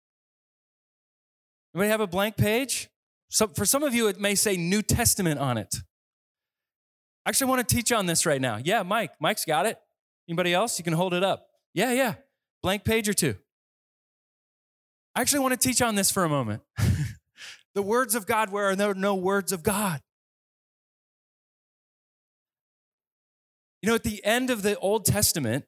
Anybody 1.74 1.90
have 1.90 2.02
a 2.02 2.08
blank 2.08 2.38
page? 2.38 2.90
So 3.30 3.48
for 3.48 3.66
some 3.66 3.84
of 3.84 3.94
you, 3.94 4.08
it 4.08 4.20
may 4.20 4.36
say 4.36 4.58
New 4.58 4.82
Testament 4.82 5.40
on 5.40 5.58
it. 5.58 5.76
I 7.26 7.30
actually 7.30 7.50
want 7.50 7.68
to 7.68 7.76
teach 7.76 7.92
on 7.92 8.06
this 8.06 8.26
right 8.26 8.42
now. 8.42 8.60
Yeah, 8.62 8.84
Mike. 8.84 9.14
Mike's 9.20 9.46
got 9.46 9.66
it. 9.66 9.78
Anybody 10.28 10.54
else? 10.54 10.78
You 10.78 10.84
can 10.84 10.94
hold 10.94 11.14
it 11.14 11.24
up. 11.24 11.48
Yeah, 11.74 11.94
yeah. 11.94 12.16
Blank 12.62 12.84
page 12.84 13.08
or 13.08 13.14
two. 13.14 13.36
I 15.16 15.22
actually 15.22 15.40
want 15.40 15.60
to 15.60 15.68
teach 15.68 15.82
on 15.82 15.96
this 15.96 16.12
for 16.12 16.24
a 16.24 16.30
moment. 16.30 16.62
the 17.76 17.82
words 17.82 18.16
of 18.16 18.26
God 18.26 18.52
where 18.52 18.70
are 18.70 18.76
there 18.76 18.94
no 18.94 19.16
words 19.16 19.52
of 19.52 19.64
God? 19.64 20.02
You 23.82 23.90
know, 23.90 23.96
at 23.96 24.04
the 24.04 24.24
end 24.24 24.50
of 24.50 24.62
the 24.62 24.78
Old 24.78 25.06
Testament, 25.06 25.66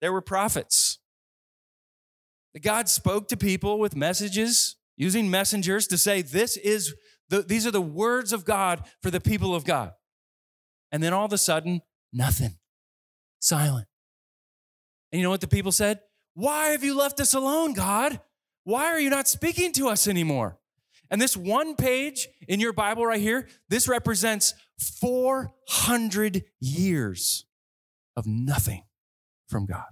there 0.00 0.12
were 0.12 0.20
prophets. 0.20 0.98
God 2.62 2.88
spoke 2.88 3.28
to 3.28 3.36
people 3.36 3.78
with 3.78 3.94
messages, 3.94 4.76
using 5.00 5.30
messengers 5.30 5.86
to 5.86 5.96
say, 5.96 6.20
This 6.20 6.58
is 6.58 6.94
the, 7.30 7.40
these 7.42 7.66
are 7.66 7.70
the 7.70 7.80
words 7.80 8.32
of 8.32 8.44
God 8.44 8.84
for 9.02 9.10
the 9.10 9.20
people 9.20 9.54
of 9.54 9.64
God. 9.64 9.92
And 10.92 11.02
then 11.02 11.14
all 11.14 11.24
of 11.24 11.32
a 11.32 11.38
sudden, 11.38 11.80
nothing. 12.12 12.58
Silent. 13.40 13.86
And 15.10 15.18
you 15.18 15.24
know 15.24 15.30
what 15.30 15.40
the 15.40 15.48
people 15.48 15.72
said? 15.72 16.00
Why 16.34 16.68
have 16.68 16.84
you 16.84 16.96
left 16.96 17.18
us 17.18 17.32
alone, 17.32 17.72
God? 17.72 18.20
Why 18.64 18.86
are 18.86 19.00
you 19.00 19.08
not 19.08 19.26
speaking 19.26 19.72
to 19.72 19.88
us 19.88 20.06
anymore? 20.06 20.58
And 21.10 21.20
this 21.20 21.36
one 21.36 21.76
page 21.76 22.28
in 22.46 22.60
your 22.60 22.72
Bible 22.72 23.06
right 23.06 23.20
here, 23.20 23.48
this 23.68 23.88
represents 23.88 24.54
400 25.00 26.44
years 26.60 27.46
of 28.16 28.26
nothing 28.26 28.82
from 29.48 29.64
God. 29.66 29.86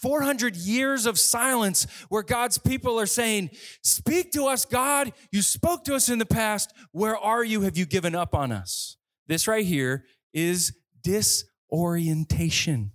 400 0.00 0.56
years 0.56 1.06
of 1.06 1.18
silence 1.18 1.86
where 2.08 2.22
God's 2.22 2.58
people 2.58 2.98
are 3.00 3.06
saying, 3.06 3.50
Speak 3.82 4.32
to 4.32 4.46
us, 4.46 4.64
God. 4.64 5.12
You 5.32 5.42
spoke 5.42 5.84
to 5.84 5.94
us 5.94 6.08
in 6.08 6.18
the 6.18 6.26
past. 6.26 6.72
Where 6.92 7.16
are 7.16 7.44
you? 7.44 7.62
Have 7.62 7.76
you 7.76 7.86
given 7.86 8.14
up 8.14 8.34
on 8.34 8.52
us? 8.52 8.96
This 9.26 9.48
right 9.48 9.64
here 9.64 10.04
is 10.32 10.72
disorientation. 11.02 12.92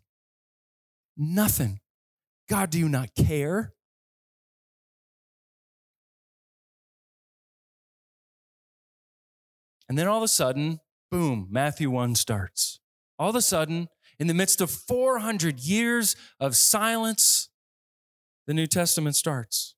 Nothing. 1.17 1.79
God, 2.49 2.69
do 2.69 2.79
you 2.79 2.89
not 2.89 3.15
care? 3.15 3.73
And 9.91 9.97
then 9.97 10.07
all 10.07 10.17
of 10.17 10.23
a 10.23 10.27
sudden, 10.29 10.79
boom, 11.09 11.47
Matthew 11.51 11.89
1 11.89 12.15
starts. 12.15 12.79
All 13.19 13.29
of 13.29 13.35
a 13.35 13.41
sudden, 13.41 13.89
in 14.21 14.27
the 14.27 14.35
midst 14.35 14.61
of 14.61 14.69
400 14.69 15.59
years 15.59 16.15
of 16.39 16.55
silence, 16.55 17.49
the 18.45 18.53
New 18.53 18.67
Testament 18.67 19.15
starts. 19.15 19.73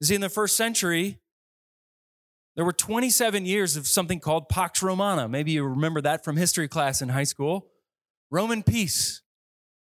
You 0.00 0.06
see, 0.06 0.14
in 0.14 0.20
the 0.20 0.28
first 0.28 0.56
century, 0.56 1.18
there 2.54 2.64
were 2.64 2.72
27 2.72 3.44
years 3.44 3.76
of 3.76 3.88
something 3.88 4.20
called 4.20 4.48
Pax 4.48 4.84
Romana. 4.84 5.28
Maybe 5.28 5.50
you 5.50 5.64
remember 5.64 6.00
that 6.00 6.22
from 6.22 6.36
history 6.36 6.68
class 6.68 7.02
in 7.02 7.08
high 7.08 7.24
school. 7.24 7.66
Roman 8.30 8.62
peace. 8.62 9.22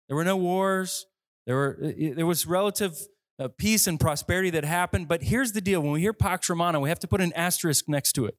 There 0.09 0.17
were 0.17 0.25
no 0.25 0.39
wars. 0.39 1.05
There, 1.47 1.57
were, 1.57 1.93
there 2.17 2.25
was 2.25 2.47
relative 2.47 2.99
uh, 3.39 3.49
peace 3.59 3.87
and 3.87 4.01
prosperity 4.01 4.49
that 4.49 4.65
happened. 4.65 5.09
But 5.09 5.25
here's 5.25 5.53
the 5.53 5.61
deal 5.61 5.83
when 5.83 5.93
we 5.93 6.01
hear 6.01 6.15
Pax 6.15 6.49
Romana, 6.49 6.81
we 6.81 6.89
have 6.89 7.01
to 7.01 7.09
put 7.09 7.21
an 7.21 7.35
asterisk 7.35 7.87
next 7.87 8.15
to 8.15 8.25
it 8.25 8.39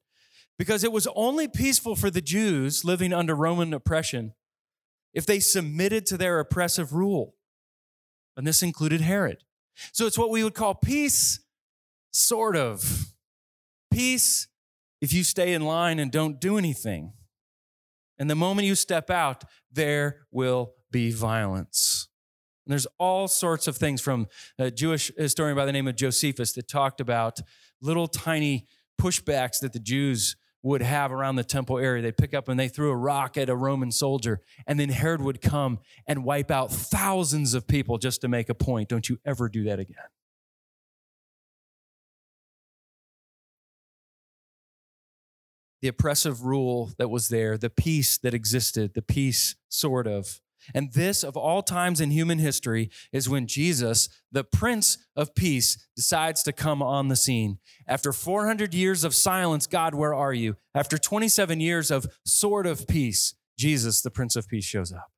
because 0.58 0.82
it 0.82 0.90
was 0.90 1.06
only 1.14 1.46
peaceful 1.46 1.94
for 1.94 2.10
the 2.10 2.20
Jews 2.20 2.84
living 2.84 3.12
under 3.12 3.36
Roman 3.36 3.72
oppression 3.72 4.34
if 5.14 5.26
they 5.26 5.40
submitted 5.40 6.06
to 6.06 6.16
their 6.16 6.40
oppressive 6.40 6.92
rule. 6.92 7.34
And 8.36 8.46
this 8.46 8.62
included 8.62 9.00
Herod. 9.00 9.44
So 9.92 10.06
it's 10.06 10.18
what 10.18 10.30
we 10.30 10.44
would 10.44 10.54
call 10.54 10.74
peace, 10.74 11.40
sort 12.12 12.56
of. 12.56 13.12
Peace 13.90 14.48
if 15.00 15.12
you 15.12 15.24
stay 15.24 15.52
in 15.52 15.62
line 15.62 15.98
and 15.98 16.10
don't 16.10 16.40
do 16.40 16.56
anything. 16.56 17.12
And 18.18 18.30
the 18.30 18.34
moment 18.34 18.68
you 18.68 18.74
step 18.74 19.10
out, 19.10 19.44
there 19.70 20.26
will 20.30 20.74
be 20.90 21.10
violence. 21.10 22.08
And 22.64 22.72
there's 22.72 22.86
all 22.98 23.26
sorts 23.26 23.66
of 23.66 23.76
things 23.76 24.00
from 24.00 24.28
a 24.58 24.70
Jewish 24.70 25.10
historian 25.18 25.56
by 25.56 25.66
the 25.66 25.72
name 25.72 25.88
of 25.88 25.96
Josephus 25.96 26.52
that 26.52 26.68
talked 26.68 27.00
about 27.00 27.40
little 27.80 28.06
tiny 28.06 28.66
pushbacks 29.00 29.58
that 29.60 29.72
the 29.72 29.80
Jews 29.80 30.36
would 30.62 30.82
have 30.82 31.12
around 31.12 31.36
the 31.36 31.44
temple 31.44 31.78
area. 31.78 32.02
They'd 32.02 32.16
pick 32.16 32.34
up 32.34 32.48
and 32.48 32.58
they 32.58 32.68
threw 32.68 32.90
a 32.90 32.96
rock 32.96 33.36
at 33.36 33.48
a 33.48 33.56
Roman 33.56 33.90
soldier, 33.90 34.40
and 34.66 34.78
then 34.78 34.88
Herod 34.88 35.20
would 35.20 35.40
come 35.40 35.80
and 36.06 36.24
wipe 36.24 36.50
out 36.50 36.70
thousands 36.70 37.54
of 37.54 37.66
people 37.66 37.98
just 37.98 38.20
to 38.20 38.28
make 38.28 38.48
a 38.48 38.54
point. 38.54 38.88
Don't 38.88 39.08
you 39.08 39.18
ever 39.24 39.48
do 39.48 39.64
that 39.64 39.80
again. 39.80 39.96
The 45.80 45.88
oppressive 45.88 46.44
rule 46.44 46.92
that 46.98 47.08
was 47.08 47.28
there, 47.28 47.58
the 47.58 47.68
peace 47.68 48.16
that 48.18 48.34
existed, 48.34 48.94
the 48.94 49.02
peace, 49.02 49.56
sort 49.68 50.06
of, 50.06 50.40
and 50.74 50.92
this, 50.92 51.22
of 51.22 51.36
all 51.36 51.62
times 51.62 52.00
in 52.00 52.10
human 52.10 52.38
history, 52.38 52.90
is 53.12 53.28
when 53.28 53.46
Jesus, 53.46 54.08
the 54.30 54.44
Prince 54.44 54.98
of 55.16 55.34
Peace, 55.34 55.86
decides 55.94 56.42
to 56.44 56.52
come 56.52 56.82
on 56.82 57.08
the 57.08 57.16
scene. 57.16 57.58
After 57.86 58.12
400 58.12 58.74
years 58.74 59.04
of 59.04 59.14
silence, 59.14 59.66
God, 59.66 59.94
where 59.94 60.14
are 60.14 60.32
you? 60.32 60.56
After 60.74 60.98
27 60.98 61.60
years 61.60 61.90
of 61.90 62.06
sword 62.24 62.66
of 62.66 62.86
peace, 62.86 63.34
Jesus, 63.58 64.00
the 64.00 64.10
Prince 64.10 64.36
of 64.36 64.48
Peace, 64.48 64.64
shows 64.64 64.92
up. 64.92 65.10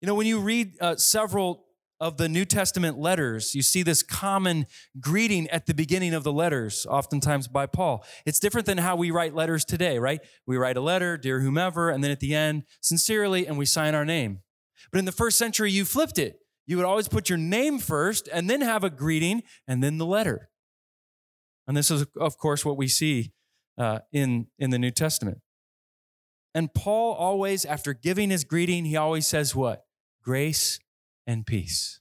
You 0.00 0.06
know, 0.06 0.14
when 0.14 0.26
you 0.26 0.40
read 0.40 0.74
uh, 0.80 0.96
several 0.96 1.65
of 2.00 2.16
the 2.18 2.28
New 2.28 2.44
Testament 2.44 2.98
letters, 2.98 3.54
you 3.54 3.62
see 3.62 3.82
this 3.82 4.02
common 4.02 4.66
greeting 5.00 5.48
at 5.48 5.66
the 5.66 5.74
beginning 5.74 6.14
of 6.14 6.24
the 6.24 6.32
letters, 6.32 6.86
oftentimes 6.88 7.48
by 7.48 7.66
Paul. 7.66 8.04
It's 8.26 8.38
different 8.38 8.66
than 8.66 8.78
how 8.78 8.96
we 8.96 9.10
write 9.10 9.34
letters 9.34 9.64
today, 9.64 9.98
right? 9.98 10.20
We 10.46 10.56
write 10.56 10.76
a 10.76 10.80
letter, 10.80 11.16
dear 11.16 11.40
whomever, 11.40 11.90
and 11.90 12.04
then 12.04 12.10
at 12.10 12.20
the 12.20 12.34
end, 12.34 12.64
sincerely, 12.80 13.46
and 13.46 13.56
we 13.56 13.64
sign 13.64 13.94
our 13.94 14.04
name. 14.04 14.40
But 14.92 14.98
in 14.98 15.04
the 15.04 15.12
first 15.12 15.38
century, 15.38 15.70
you 15.70 15.84
flipped 15.84 16.18
it. 16.18 16.38
You 16.66 16.76
would 16.76 16.86
always 16.86 17.08
put 17.08 17.28
your 17.28 17.38
name 17.38 17.78
first 17.78 18.28
and 18.32 18.50
then 18.50 18.60
have 18.60 18.84
a 18.84 18.90
greeting 18.90 19.42
and 19.66 19.82
then 19.82 19.98
the 19.98 20.06
letter. 20.06 20.50
And 21.66 21.76
this 21.76 21.90
is, 21.90 22.06
of 22.18 22.38
course, 22.38 22.64
what 22.64 22.76
we 22.76 22.88
see 22.88 23.32
uh, 23.78 24.00
in, 24.12 24.48
in 24.58 24.70
the 24.70 24.78
New 24.78 24.90
Testament. 24.90 25.38
And 26.54 26.72
Paul 26.72 27.14
always, 27.14 27.64
after 27.64 27.92
giving 27.92 28.30
his 28.30 28.44
greeting, 28.44 28.84
he 28.84 28.96
always 28.96 29.26
says 29.26 29.54
what? 29.54 29.84
Grace 30.22 30.80
and 31.26 31.46
peace. 31.46 32.00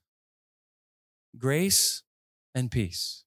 Grace 1.38 2.04
and 2.54 2.72
peace. 2.72 3.24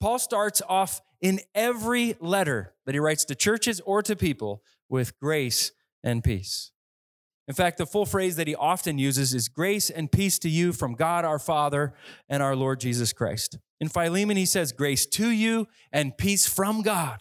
Paul 0.00 0.18
starts 0.18 0.60
off 0.68 1.00
in 1.20 1.40
every 1.54 2.16
letter 2.20 2.74
that 2.84 2.94
he 2.94 2.98
writes 2.98 3.24
to 3.26 3.34
churches 3.34 3.80
or 3.86 4.02
to 4.02 4.16
people 4.16 4.62
with 4.88 5.18
grace 5.18 5.72
and 6.02 6.24
peace. 6.24 6.72
In 7.48 7.54
fact, 7.54 7.78
the 7.78 7.86
full 7.86 8.06
phrase 8.06 8.36
that 8.36 8.46
he 8.46 8.54
often 8.54 8.98
uses 8.98 9.34
is 9.34 9.48
grace 9.48 9.90
and 9.90 10.10
peace 10.10 10.38
to 10.40 10.48
you 10.48 10.72
from 10.72 10.94
God 10.94 11.24
our 11.24 11.38
Father 11.38 11.94
and 12.28 12.42
our 12.42 12.54
Lord 12.54 12.80
Jesus 12.80 13.12
Christ. 13.12 13.58
In 13.80 13.88
Philemon, 13.88 14.36
he 14.36 14.46
says, 14.46 14.72
grace 14.72 15.06
to 15.06 15.30
you 15.30 15.66
and 15.92 16.16
peace 16.16 16.46
from 16.46 16.82
God. 16.82 17.20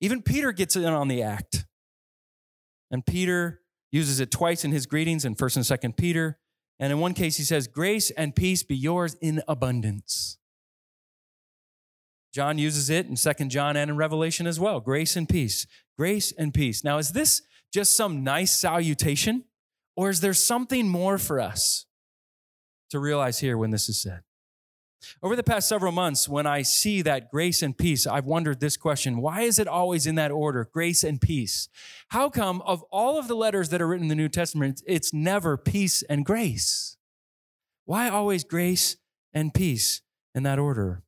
Even 0.00 0.22
Peter 0.22 0.52
gets 0.52 0.76
in 0.76 0.84
on 0.84 1.08
the 1.08 1.22
act. 1.22 1.64
And 2.90 3.04
Peter 3.04 3.60
uses 3.94 4.18
it 4.18 4.30
twice 4.30 4.64
in 4.64 4.72
his 4.72 4.86
greetings 4.86 5.24
in 5.24 5.36
1st 5.36 5.56
and 5.56 5.94
2nd 5.94 5.96
Peter. 5.96 6.36
And 6.80 6.92
in 6.92 6.98
one 6.98 7.14
case, 7.14 7.36
he 7.36 7.44
says, 7.44 7.68
Grace 7.68 8.10
and 8.10 8.34
peace 8.34 8.64
be 8.64 8.76
yours 8.76 9.16
in 9.20 9.40
abundance. 9.46 10.38
John 12.32 12.58
uses 12.58 12.90
it 12.90 13.06
in 13.06 13.14
2nd 13.14 13.48
John 13.50 13.76
and 13.76 13.88
in 13.88 13.96
Revelation 13.96 14.48
as 14.48 14.58
well. 14.58 14.80
Grace 14.80 15.14
and 15.14 15.28
peace. 15.28 15.68
Grace 15.96 16.32
and 16.32 16.52
peace. 16.52 16.82
Now, 16.82 16.98
is 16.98 17.12
this 17.12 17.42
just 17.72 17.96
some 17.96 18.24
nice 18.24 18.52
salutation? 18.52 19.44
Or 19.96 20.10
is 20.10 20.20
there 20.20 20.34
something 20.34 20.88
more 20.88 21.16
for 21.16 21.40
us 21.40 21.86
to 22.90 22.98
realize 22.98 23.38
here 23.38 23.56
when 23.56 23.70
this 23.70 23.88
is 23.88 24.02
said? 24.02 24.22
Over 25.22 25.36
the 25.36 25.42
past 25.42 25.68
several 25.68 25.92
months, 25.92 26.28
when 26.28 26.46
I 26.46 26.62
see 26.62 27.02
that 27.02 27.30
grace 27.30 27.62
and 27.62 27.76
peace, 27.76 28.06
I've 28.06 28.26
wondered 28.26 28.60
this 28.60 28.76
question 28.76 29.18
why 29.18 29.42
is 29.42 29.58
it 29.58 29.68
always 29.68 30.06
in 30.06 30.14
that 30.16 30.30
order, 30.30 30.68
grace 30.72 31.04
and 31.04 31.20
peace? 31.20 31.68
How 32.08 32.28
come, 32.28 32.62
of 32.62 32.82
all 32.90 33.18
of 33.18 33.28
the 33.28 33.36
letters 33.36 33.68
that 33.70 33.80
are 33.80 33.86
written 33.86 34.04
in 34.04 34.08
the 34.08 34.14
New 34.14 34.28
Testament, 34.28 34.82
it's 34.86 35.12
never 35.12 35.56
peace 35.56 36.02
and 36.02 36.24
grace? 36.24 36.96
Why 37.84 38.08
always 38.08 38.44
grace 38.44 38.96
and 39.32 39.52
peace 39.52 40.02
in 40.34 40.42
that 40.44 40.58
order? 40.58 41.02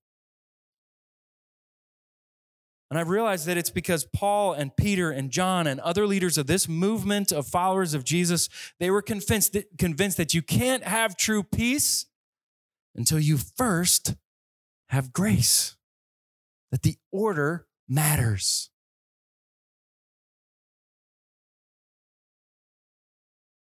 And 2.90 2.98
I've 2.98 3.08
realized 3.08 3.46
that 3.46 3.56
it's 3.56 3.70
because 3.70 4.04
Paul 4.04 4.52
and 4.52 4.76
Peter 4.76 5.10
and 5.10 5.30
John 5.30 5.66
and 5.66 5.80
other 5.80 6.06
leaders 6.06 6.38
of 6.38 6.46
this 6.46 6.68
movement 6.68 7.32
of 7.32 7.46
followers 7.46 7.94
of 7.94 8.04
Jesus, 8.04 8.48
they 8.78 8.90
were 8.90 9.02
convinced 9.02 9.54
that, 9.54 9.76
convinced 9.76 10.16
that 10.18 10.34
you 10.34 10.42
can't 10.42 10.84
have 10.84 11.16
true 11.16 11.42
peace 11.42 12.06
until 12.96 13.18
you 13.18 13.36
first 13.36 14.14
have 14.88 15.12
grace, 15.12 15.76
that 16.70 16.82
the 16.82 16.96
order 17.12 17.66
matters. 17.88 18.70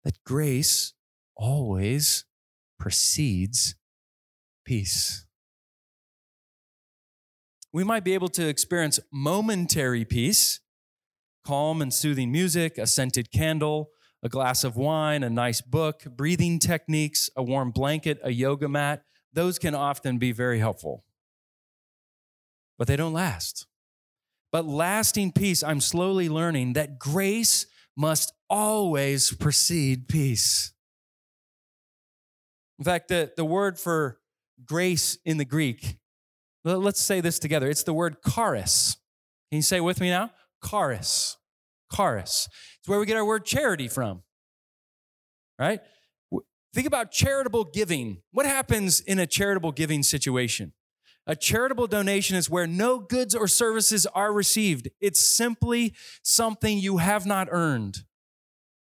That 0.05 0.23
grace 0.25 0.95
always 1.37 2.25
precedes 2.79 3.77
peace. 4.65 5.27
We 7.73 7.85
might 7.85 8.03
be 8.03 8.15
able 8.15 8.29
to 8.29 8.49
experience 8.49 8.99
momentary 9.13 10.05
peace, 10.05 10.61
calm 11.47 11.81
and 11.81 11.95
soothing 11.95 12.33
music, 12.33 12.79
a 12.79 12.87
scented 12.87 13.31
candle, 13.31 13.91
a 14.23 14.29
glass 14.29 14.65
of 14.65 14.77
wine, 14.77 15.23
a 15.23 15.31
nice 15.31 15.61
book, 15.61 16.05
breathing 16.17 16.59
techniques, 16.59 17.31
a 17.37 17.43
warm 17.43 17.71
blanket, 17.71 18.19
a 18.23 18.33
yoga 18.33 18.69
mat, 18.69 19.03
those 19.33 19.59
can 19.59 19.75
often 19.75 20.19
be 20.19 20.33
very 20.33 20.59
helpful, 20.59 21.05
but 22.79 22.89
they 22.89 22.97
don't 22.97 23.13
last. 23.13 23.67
But 24.53 24.67
lasting 24.67 25.33
peace, 25.33 25.63
I'm 25.63 25.81
slowly 25.81 26.29
learning 26.29 26.73
that 26.73 26.99
grace 26.99 27.67
must 27.97 28.33
always 28.49 29.33
precede 29.33 30.09
peace. 30.09 30.73
In 32.79 32.85
fact, 32.85 33.09
the, 33.09 33.31
the 33.37 33.45
word 33.45 33.79
for 33.79 34.19
grace 34.65 35.19
in 35.25 35.37
the 35.37 35.45
Greek, 35.45 35.99
let's 36.65 37.01
say 37.01 37.21
this 37.21 37.39
together. 37.39 37.69
It's 37.69 37.85
the 37.85 37.93
word 37.93 38.17
charis. 38.35 38.97
Can 39.51 39.57
you 39.57 39.63
say 39.63 39.77
it 39.79 39.85
with 39.85 40.01
me 40.01 40.11
now? 40.11 40.31
Charis. 40.69 41.37
Charis. 41.95 42.49
It's 42.79 42.89
where 42.89 42.99
we 42.99 43.07
get 43.07 43.17
our 43.17 43.25
word 43.25 43.45
charity 43.45 43.89
from, 43.89 44.23
right? 45.59 45.81
Think 46.73 46.87
about 46.87 47.11
charitable 47.11 47.65
giving. 47.65 48.23
What 48.33 48.47
happens 48.47 49.01
in 49.01 49.19
a 49.19 49.27
charitable 49.27 49.73
giving 49.73 50.03
situation? 50.03 50.73
A 51.27 51.37
charitable 51.37 51.87
donation 51.87 52.37
is 52.37 52.49
where 52.49 52.67
no 52.67 52.99
goods 52.99 53.35
or 53.35 53.47
services 53.47 54.07
are 54.07 54.33
received. 54.33 54.89
It's 55.01 55.21
simply 55.21 55.95
something 56.23 56.79
you 56.79 56.99
have 56.99 57.27
not 57.27 57.49
earned. 57.51 58.05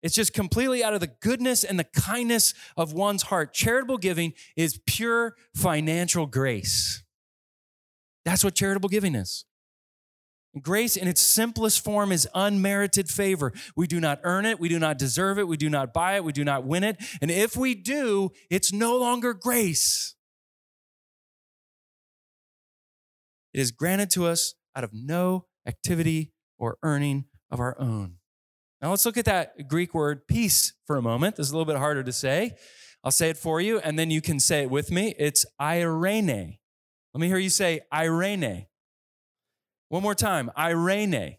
It's 0.01 0.15
just 0.15 0.33
completely 0.33 0.83
out 0.83 0.93
of 0.93 1.01
the 1.01 1.07
goodness 1.07 1.63
and 1.63 1.77
the 1.77 1.83
kindness 1.83 2.53
of 2.77 2.93
one's 2.93 3.23
heart. 3.23 3.53
Charitable 3.53 3.97
giving 3.97 4.33
is 4.55 4.79
pure 4.85 5.35
financial 5.55 6.25
grace. 6.25 7.03
That's 8.23 8.43
what 8.43 8.55
charitable 8.55 8.89
giving 8.89 9.15
is. 9.15 9.45
Grace 10.61 10.97
in 10.97 11.07
its 11.07 11.21
simplest 11.21 11.83
form 11.83 12.11
is 12.11 12.27
unmerited 12.33 13.07
favor. 13.09 13.53
We 13.75 13.85
do 13.85 13.99
not 13.99 14.19
earn 14.23 14.45
it. 14.45 14.59
We 14.59 14.67
do 14.67 14.79
not 14.79 14.97
deserve 14.97 15.37
it. 15.37 15.47
We 15.47 15.57
do 15.57 15.69
not 15.69 15.93
buy 15.93 16.15
it. 16.15 16.23
We 16.23 16.31
do 16.31 16.43
not 16.43 16.65
win 16.65 16.83
it. 16.83 16.97
And 17.21 17.29
if 17.29 17.55
we 17.55 17.75
do, 17.75 18.31
it's 18.49 18.73
no 18.73 18.97
longer 18.97 19.33
grace. 19.33 20.15
It 23.53 23.59
is 23.59 23.71
granted 23.71 24.09
to 24.11 24.25
us 24.25 24.55
out 24.75 24.83
of 24.83 24.91
no 24.93 25.45
activity 25.67 26.33
or 26.57 26.77
earning 26.81 27.25
of 27.51 27.59
our 27.59 27.79
own. 27.79 28.15
Now 28.81 28.89
let's 28.91 29.05
look 29.05 29.17
at 29.17 29.25
that 29.25 29.67
Greek 29.67 29.93
word 29.93 30.27
peace 30.27 30.73
for 30.85 30.95
a 30.95 31.01
moment. 31.01 31.35
This 31.35 31.47
is 31.47 31.51
a 31.51 31.57
little 31.57 31.71
bit 31.71 31.79
harder 31.79 32.03
to 32.03 32.13
say. 32.13 32.53
I'll 33.03 33.11
say 33.11 33.29
it 33.29 33.37
for 33.37 33.61
you, 33.61 33.79
and 33.79 33.97
then 33.97 34.11
you 34.11 34.21
can 34.21 34.39
say 34.39 34.63
it 34.63 34.69
with 34.69 34.91
me. 34.91 35.15
It's 35.17 35.45
eirene. 35.61 36.57
Let 37.13 37.21
me 37.21 37.27
hear 37.27 37.37
you 37.37 37.49
say 37.49 37.81
eirene. 37.93 38.67
One 39.89 40.03
more 40.03 40.15
time, 40.15 40.51
Eirene. 40.57 41.37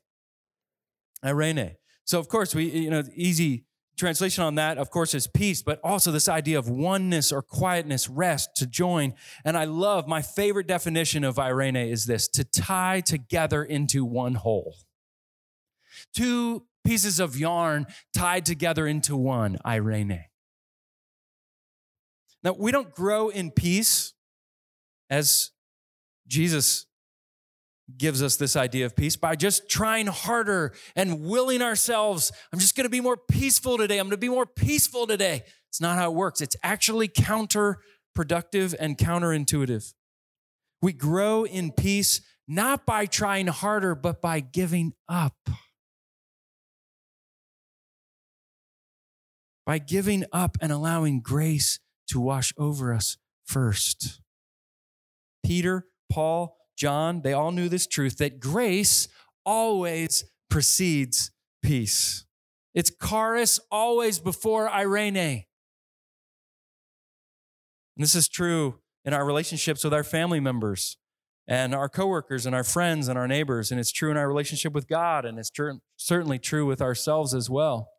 Eirene. 1.24 1.76
So, 2.04 2.18
of 2.18 2.28
course, 2.28 2.54
we, 2.54 2.64
you 2.64 2.90
know, 2.90 3.04
easy 3.14 3.64
translation 3.96 4.42
on 4.42 4.56
that, 4.56 4.78
of 4.78 4.90
course, 4.90 5.14
is 5.14 5.26
peace, 5.28 5.62
but 5.62 5.78
also 5.84 6.10
this 6.10 6.28
idea 6.28 6.58
of 6.58 6.68
oneness 6.68 7.30
or 7.30 7.42
quietness, 7.42 8.08
rest, 8.08 8.56
to 8.56 8.66
join. 8.66 9.14
And 9.44 9.56
I 9.56 9.64
love 9.64 10.08
my 10.08 10.22
favorite 10.22 10.66
definition 10.66 11.22
of 11.22 11.36
Eirene 11.36 11.88
is 11.88 12.06
this 12.06 12.26
to 12.28 12.44
tie 12.44 13.00
together 13.00 13.62
into 13.62 14.04
one 14.04 14.34
whole. 14.34 14.76
Two 16.12 16.64
pieces 16.84 17.20
of 17.20 17.36
yarn 17.38 17.86
tied 18.12 18.46
together 18.46 18.86
into 18.86 19.16
one, 19.16 19.58
Eirene. 19.64 20.24
Now, 22.42 22.56
we 22.58 22.72
don't 22.72 22.92
grow 22.92 23.28
in 23.28 23.50
peace 23.50 24.14
as 25.10 25.50
Jesus 26.26 26.86
gives 27.98 28.22
us 28.22 28.36
this 28.36 28.56
idea 28.56 28.86
of 28.86 28.96
peace 28.96 29.16
by 29.16 29.36
just 29.36 29.68
trying 29.68 30.06
harder 30.06 30.72
and 30.96 31.22
willing 31.22 31.62
ourselves. 31.62 32.32
I'm 32.52 32.58
just 32.58 32.76
going 32.76 32.84
to 32.84 32.90
be 32.90 33.00
more 33.00 33.16
peaceful 33.16 33.78
today. 33.78 33.98
I'm 33.98 34.06
going 34.06 34.12
to 34.12 34.16
be 34.16 34.28
more 34.28 34.46
peaceful 34.46 35.06
today. 35.06 35.42
It's 35.68 35.80
not 35.80 35.98
how 35.98 36.10
it 36.10 36.14
works. 36.14 36.40
It's 36.40 36.56
actually 36.62 37.08
counterproductive 37.08 38.74
and 38.78 38.98
counterintuitive. 38.98 39.92
We 40.82 40.92
grow 40.92 41.44
in 41.44 41.72
peace 41.72 42.20
not 42.48 42.84
by 42.84 43.06
trying 43.06 43.46
harder, 43.46 43.94
but 43.94 44.20
by 44.20 44.40
giving 44.40 44.92
up. 45.08 45.36
By 49.64 49.78
giving 49.78 50.24
up 50.32 50.58
and 50.60 50.72
allowing 50.72 51.20
grace 51.20 51.78
to 52.08 52.18
wash 52.18 52.52
over 52.58 52.92
us 52.92 53.18
first. 53.46 54.20
Peter, 55.44 55.86
Paul, 56.10 56.56
John, 56.80 57.20
they 57.20 57.34
all 57.34 57.52
knew 57.52 57.68
this 57.68 57.86
truth 57.86 58.16
that 58.18 58.40
grace 58.40 59.06
always 59.44 60.24
precedes 60.48 61.30
peace. 61.62 62.24
It's 62.74 62.90
charis 63.06 63.60
always 63.70 64.18
before 64.18 64.66
Eirene. 64.66 65.44
And 67.96 68.04
this 68.04 68.14
is 68.14 68.28
true 68.28 68.78
in 69.04 69.12
our 69.12 69.26
relationships 69.26 69.84
with 69.84 69.92
our 69.92 70.02
family 70.02 70.40
members 70.40 70.96
and 71.46 71.74
our 71.74 71.90
coworkers 71.90 72.46
and 72.46 72.54
our 72.54 72.64
friends 72.64 73.08
and 73.08 73.18
our 73.18 73.28
neighbors. 73.28 73.70
And 73.70 73.78
it's 73.78 73.92
true 73.92 74.10
in 74.10 74.16
our 74.16 74.26
relationship 74.26 74.72
with 74.72 74.88
God, 74.88 75.26
and 75.26 75.38
it's 75.38 75.50
true, 75.50 75.80
certainly 75.98 76.38
true 76.38 76.64
with 76.64 76.80
ourselves 76.80 77.34
as 77.34 77.50
well. 77.50 77.90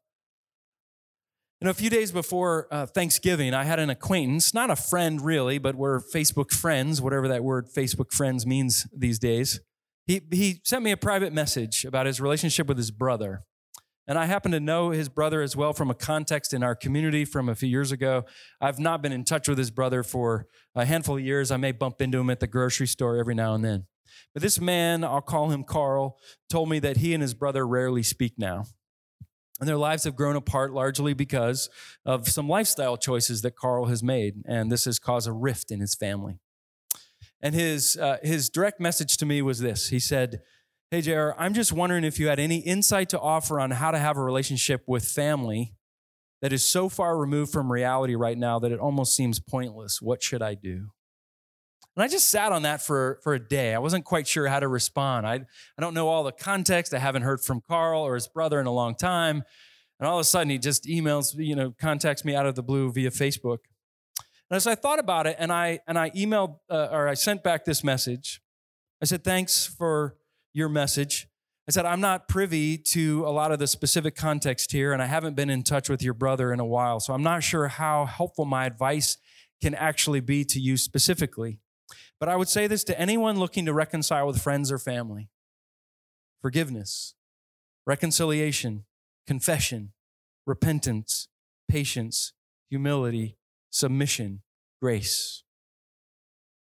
You 1.61 1.65
know, 1.65 1.71
a 1.71 1.75
few 1.75 1.91
days 1.91 2.11
before 2.11 2.67
uh, 2.71 2.87
Thanksgiving, 2.87 3.53
I 3.53 3.65
had 3.65 3.77
an 3.77 3.91
acquaintance, 3.91 4.51
not 4.51 4.71
a 4.71 4.75
friend 4.75 5.21
really, 5.21 5.59
but 5.59 5.75
we're 5.75 5.99
Facebook 5.99 6.49
friends, 6.49 6.99
whatever 7.03 7.27
that 7.27 7.43
word 7.43 7.67
Facebook 7.67 8.11
friends 8.11 8.47
means 8.47 8.87
these 8.91 9.19
days. 9.19 9.59
He, 10.07 10.21
he 10.31 10.61
sent 10.63 10.83
me 10.83 10.89
a 10.89 10.97
private 10.97 11.33
message 11.33 11.85
about 11.85 12.07
his 12.07 12.19
relationship 12.19 12.65
with 12.65 12.77
his 12.77 12.89
brother. 12.89 13.43
And 14.07 14.17
I 14.17 14.25
happen 14.25 14.51
to 14.53 14.59
know 14.59 14.89
his 14.89 15.07
brother 15.07 15.43
as 15.43 15.55
well 15.55 15.71
from 15.71 15.91
a 15.91 15.93
context 15.93 16.51
in 16.51 16.63
our 16.63 16.73
community 16.73 17.25
from 17.25 17.47
a 17.47 17.53
few 17.53 17.69
years 17.69 17.91
ago. 17.91 18.23
I've 18.59 18.79
not 18.79 19.03
been 19.03 19.11
in 19.11 19.23
touch 19.23 19.47
with 19.47 19.59
his 19.59 19.69
brother 19.69 20.01
for 20.01 20.47
a 20.73 20.85
handful 20.85 21.17
of 21.17 21.23
years. 21.23 21.51
I 21.51 21.57
may 21.57 21.73
bump 21.73 22.01
into 22.01 22.17
him 22.17 22.31
at 22.31 22.39
the 22.39 22.47
grocery 22.47 22.87
store 22.87 23.17
every 23.17 23.35
now 23.35 23.53
and 23.53 23.63
then. 23.63 23.85
But 24.33 24.41
this 24.41 24.59
man, 24.59 25.03
I'll 25.03 25.21
call 25.21 25.51
him 25.51 25.63
Carl, 25.63 26.17
told 26.49 26.69
me 26.69 26.79
that 26.79 26.97
he 26.97 27.13
and 27.13 27.21
his 27.21 27.35
brother 27.35 27.67
rarely 27.67 28.01
speak 28.01 28.33
now. 28.39 28.63
And 29.61 29.69
their 29.69 29.77
lives 29.77 30.05
have 30.05 30.15
grown 30.15 30.35
apart 30.35 30.73
largely 30.73 31.13
because 31.13 31.69
of 32.03 32.27
some 32.27 32.49
lifestyle 32.49 32.97
choices 32.97 33.43
that 33.43 33.55
Carl 33.55 33.85
has 33.85 34.01
made. 34.01 34.41
And 34.45 34.71
this 34.71 34.85
has 34.85 34.97
caused 34.97 35.27
a 35.27 35.31
rift 35.31 35.69
in 35.69 35.79
his 35.79 35.93
family. 35.93 36.39
And 37.41 37.53
his, 37.53 37.95
uh, 37.95 38.17
his 38.23 38.49
direct 38.49 38.79
message 38.79 39.17
to 39.17 39.25
me 39.25 39.41
was 39.43 39.59
this 39.59 39.89
He 39.89 39.99
said, 39.99 40.41
Hey, 40.89 41.01
JR, 41.01 41.29
I'm 41.37 41.53
just 41.53 41.71
wondering 41.71 42.03
if 42.03 42.19
you 42.19 42.27
had 42.27 42.39
any 42.39 42.57
insight 42.57 43.07
to 43.09 43.19
offer 43.19 43.59
on 43.59 43.71
how 43.71 43.91
to 43.91 43.99
have 43.99 44.17
a 44.17 44.21
relationship 44.21 44.83
with 44.87 45.05
family 45.05 45.75
that 46.41 46.51
is 46.51 46.67
so 46.67 46.89
far 46.89 47.17
removed 47.17 47.53
from 47.53 47.71
reality 47.71 48.15
right 48.15 48.37
now 48.37 48.59
that 48.59 48.71
it 48.71 48.79
almost 48.79 49.15
seems 49.15 49.39
pointless. 49.39 50.01
What 50.01 50.23
should 50.23 50.41
I 50.41 50.55
do? 50.55 50.89
And 51.95 52.03
I 52.03 52.07
just 52.07 52.29
sat 52.29 52.51
on 52.51 52.61
that 52.61 52.81
for, 52.81 53.19
for 53.21 53.33
a 53.33 53.39
day. 53.39 53.73
I 53.73 53.79
wasn't 53.79 54.05
quite 54.05 54.27
sure 54.27 54.47
how 54.47 54.59
to 54.59 54.67
respond. 54.67 55.27
I, 55.27 55.33
I 55.35 55.81
don't 55.81 55.93
know 55.93 56.07
all 56.07 56.23
the 56.23 56.31
context. 56.31 56.93
I 56.93 56.99
haven't 56.99 57.23
heard 57.23 57.41
from 57.41 57.61
Carl 57.67 58.01
or 58.01 58.15
his 58.15 58.27
brother 58.27 58.61
in 58.61 58.65
a 58.65 58.71
long 58.71 58.95
time. 58.95 59.43
And 59.99 60.07
all 60.07 60.17
of 60.17 60.21
a 60.21 60.25
sudden, 60.25 60.49
he 60.49 60.57
just 60.57 60.85
emails, 60.85 61.35
you 61.37 61.55
know, 61.55 61.75
contacts 61.79 62.23
me 62.23 62.33
out 62.33 62.45
of 62.45 62.55
the 62.55 62.63
blue 62.63 62.91
via 62.91 63.11
Facebook. 63.11 63.59
And 64.49 64.55
as 64.55 64.67
I 64.67 64.75
thought 64.75 64.99
about 64.99 65.27
it, 65.27 65.35
and 65.39 65.51
I 65.51 65.79
and 65.87 65.97
I 65.97 66.09
emailed 66.09 66.57
uh, 66.69 66.89
or 66.91 67.07
I 67.07 67.13
sent 67.13 67.41
back 67.41 67.63
this 67.63 67.85
message. 67.85 68.41
I 69.01 69.05
said, 69.05 69.23
"Thanks 69.23 69.65
for 69.65 70.17
your 70.53 70.67
message." 70.67 71.27
I 71.69 71.71
said, 71.71 71.85
"I'm 71.85 72.01
not 72.01 72.27
privy 72.27 72.77
to 72.77 73.23
a 73.25 73.31
lot 73.31 73.53
of 73.53 73.59
the 73.59 73.67
specific 73.67 74.15
context 74.15 74.73
here, 74.73 74.91
and 74.91 75.01
I 75.01 75.05
haven't 75.05 75.35
been 75.35 75.49
in 75.49 75.63
touch 75.63 75.87
with 75.87 76.03
your 76.03 76.13
brother 76.13 76.51
in 76.51 76.59
a 76.59 76.65
while, 76.65 76.99
so 76.99 77.13
I'm 77.13 77.23
not 77.23 77.43
sure 77.43 77.69
how 77.69 78.05
helpful 78.05 78.43
my 78.43 78.65
advice 78.65 79.17
can 79.61 79.73
actually 79.73 80.19
be 80.19 80.43
to 80.45 80.59
you 80.59 80.75
specifically. 80.75 81.59
But 82.19 82.29
I 82.29 82.35
would 82.35 82.49
say 82.49 82.67
this 82.67 82.83
to 82.85 82.99
anyone 82.99 83.39
looking 83.39 83.65
to 83.65 83.73
reconcile 83.73 84.27
with 84.27 84.41
friends 84.41 84.71
or 84.71 84.77
family: 84.77 85.29
forgiveness, 86.41 87.15
reconciliation, 87.85 88.85
confession, 89.27 89.93
repentance, 90.45 91.27
patience, 91.67 92.33
humility, 92.69 93.37
submission, 93.69 94.41
grace. 94.81 95.43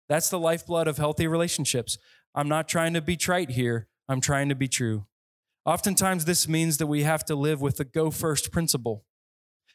That's 0.08 0.28
the 0.28 0.38
lifeblood 0.38 0.88
of 0.88 0.98
healthy 0.98 1.26
relationships. 1.26 1.98
I'm 2.34 2.48
not 2.48 2.68
trying 2.68 2.94
to 2.94 3.00
be 3.00 3.16
trite 3.16 3.50
here, 3.50 3.88
I'm 4.08 4.20
trying 4.20 4.48
to 4.48 4.54
be 4.54 4.68
true. 4.68 5.06
Oftentimes, 5.64 6.24
this 6.24 6.48
means 6.48 6.78
that 6.78 6.86
we 6.86 7.02
have 7.02 7.24
to 7.26 7.34
live 7.34 7.60
with 7.60 7.76
the 7.76 7.84
go 7.84 8.10
first 8.10 8.50
principle. 8.50 9.04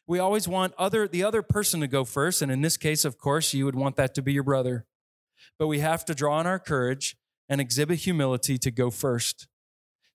We 0.08 0.20
always 0.20 0.48
want 0.48 0.74
other, 0.78 1.08
the 1.08 1.24
other 1.24 1.42
person 1.42 1.80
to 1.80 1.88
go 1.88 2.04
first, 2.04 2.42
and 2.42 2.52
in 2.52 2.62
this 2.62 2.78
case, 2.78 3.06
of 3.06 3.18
course, 3.18 3.54
you 3.54 3.66
would 3.66 3.76
want 3.76 3.96
that 3.96 4.14
to 4.16 4.22
be 4.22 4.34
your 4.34 4.44
brother. 4.44 4.86
But 5.58 5.68
we 5.68 5.80
have 5.80 6.06
to 6.06 6.16
draw 6.16 6.38
on 6.38 6.48
our 6.48 6.60
courage 6.60 7.16
and 7.48 7.62
exhibit 7.62 8.00
humility 8.00 8.58
to 8.58 8.72
go 8.72 8.90
first, 8.90 9.48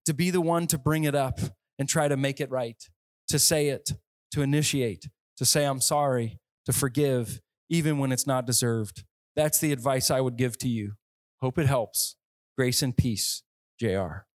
to 0.06 0.14
be 0.14 0.30
the 0.30 0.40
one 0.40 0.66
to 0.68 0.78
bring 0.78 1.04
it 1.04 1.14
up 1.14 1.38
and 1.78 1.88
try 1.88 2.08
to 2.08 2.16
make 2.16 2.40
it 2.40 2.50
right, 2.50 2.82
to 3.28 3.38
say 3.38 3.68
it, 3.68 3.92
to 4.32 4.42
initiate, 4.42 5.08
to 5.36 5.44
say, 5.44 5.64
I'm 5.64 5.80
sorry, 5.80 6.38
to 6.66 6.72
forgive, 6.72 7.40
even 7.68 7.98
when 7.98 8.12
it's 8.12 8.26
not 8.26 8.46
deserved. 8.46 9.04
That's 9.36 9.58
the 9.58 9.72
advice 9.72 10.10
I 10.10 10.20
would 10.20 10.36
give 10.36 10.58
to 10.58 10.68
you. 10.68 10.92
Hope 11.40 11.58
it 11.58 11.66
helps. 11.66 12.16
Grace 12.58 12.82
and 12.82 12.96
peace, 12.96 13.42
JR. 13.80 14.26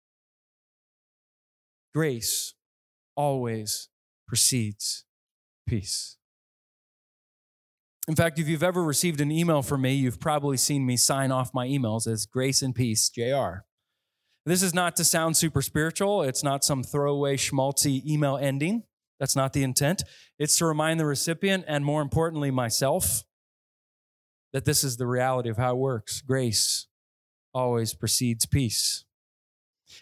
Grace 1.93 2.55
always 3.15 3.89
precedes 4.27 5.05
peace. 5.67 6.17
In 8.07 8.15
fact, 8.15 8.37
if 8.37 8.47
you've 8.47 8.63
ever 8.63 8.83
received 8.83 9.19
an 9.19 9.31
email 9.31 9.63
from 9.63 9.81
me, 9.81 9.93
you've 9.93 10.19
probably 10.19 10.57
seen 10.57 10.85
me 10.85 10.95
sign 10.95 11.31
off 11.31 11.53
my 11.53 11.67
emails 11.67 12.07
as 12.07 12.25
Grace 12.25 12.61
and 12.61 12.75
Peace, 12.75 13.09
JR. 13.09 13.63
This 14.45 14.61
is 14.61 14.75
not 14.75 14.95
to 14.97 15.03
sound 15.03 15.37
super 15.37 15.63
spiritual. 15.63 16.21
It's 16.21 16.43
not 16.43 16.63
some 16.63 16.83
throwaway 16.83 17.35
schmaltzy 17.35 18.05
email 18.05 18.37
ending. 18.37 18.83
That's 19.19 19.35
not 19.35 19.53
the 19.53 19.63
intent. 19.63 20.03
It's 20.37 20.57
to 20.57 20.65
remind 20.65 20.99
the 20.99 21.05
recipient 21.05 21.65
and 21.67 21.83
more 21.83 22.03
importantly, 22.03 22.51
myself, 22.51 23.23
that 24.53 24.65
this 24.65 24.83
is 24.83 24.97
the 24.97 25.07
reality 25.07 25.49
of 25.49 25.57
how 25.57 25.71
it 25.71 25.77
works. 25.77 26.21
Grace 26.21 26.87
always 27.55 27.95
precedes 27.95 28.45
peace. 28.45 29.05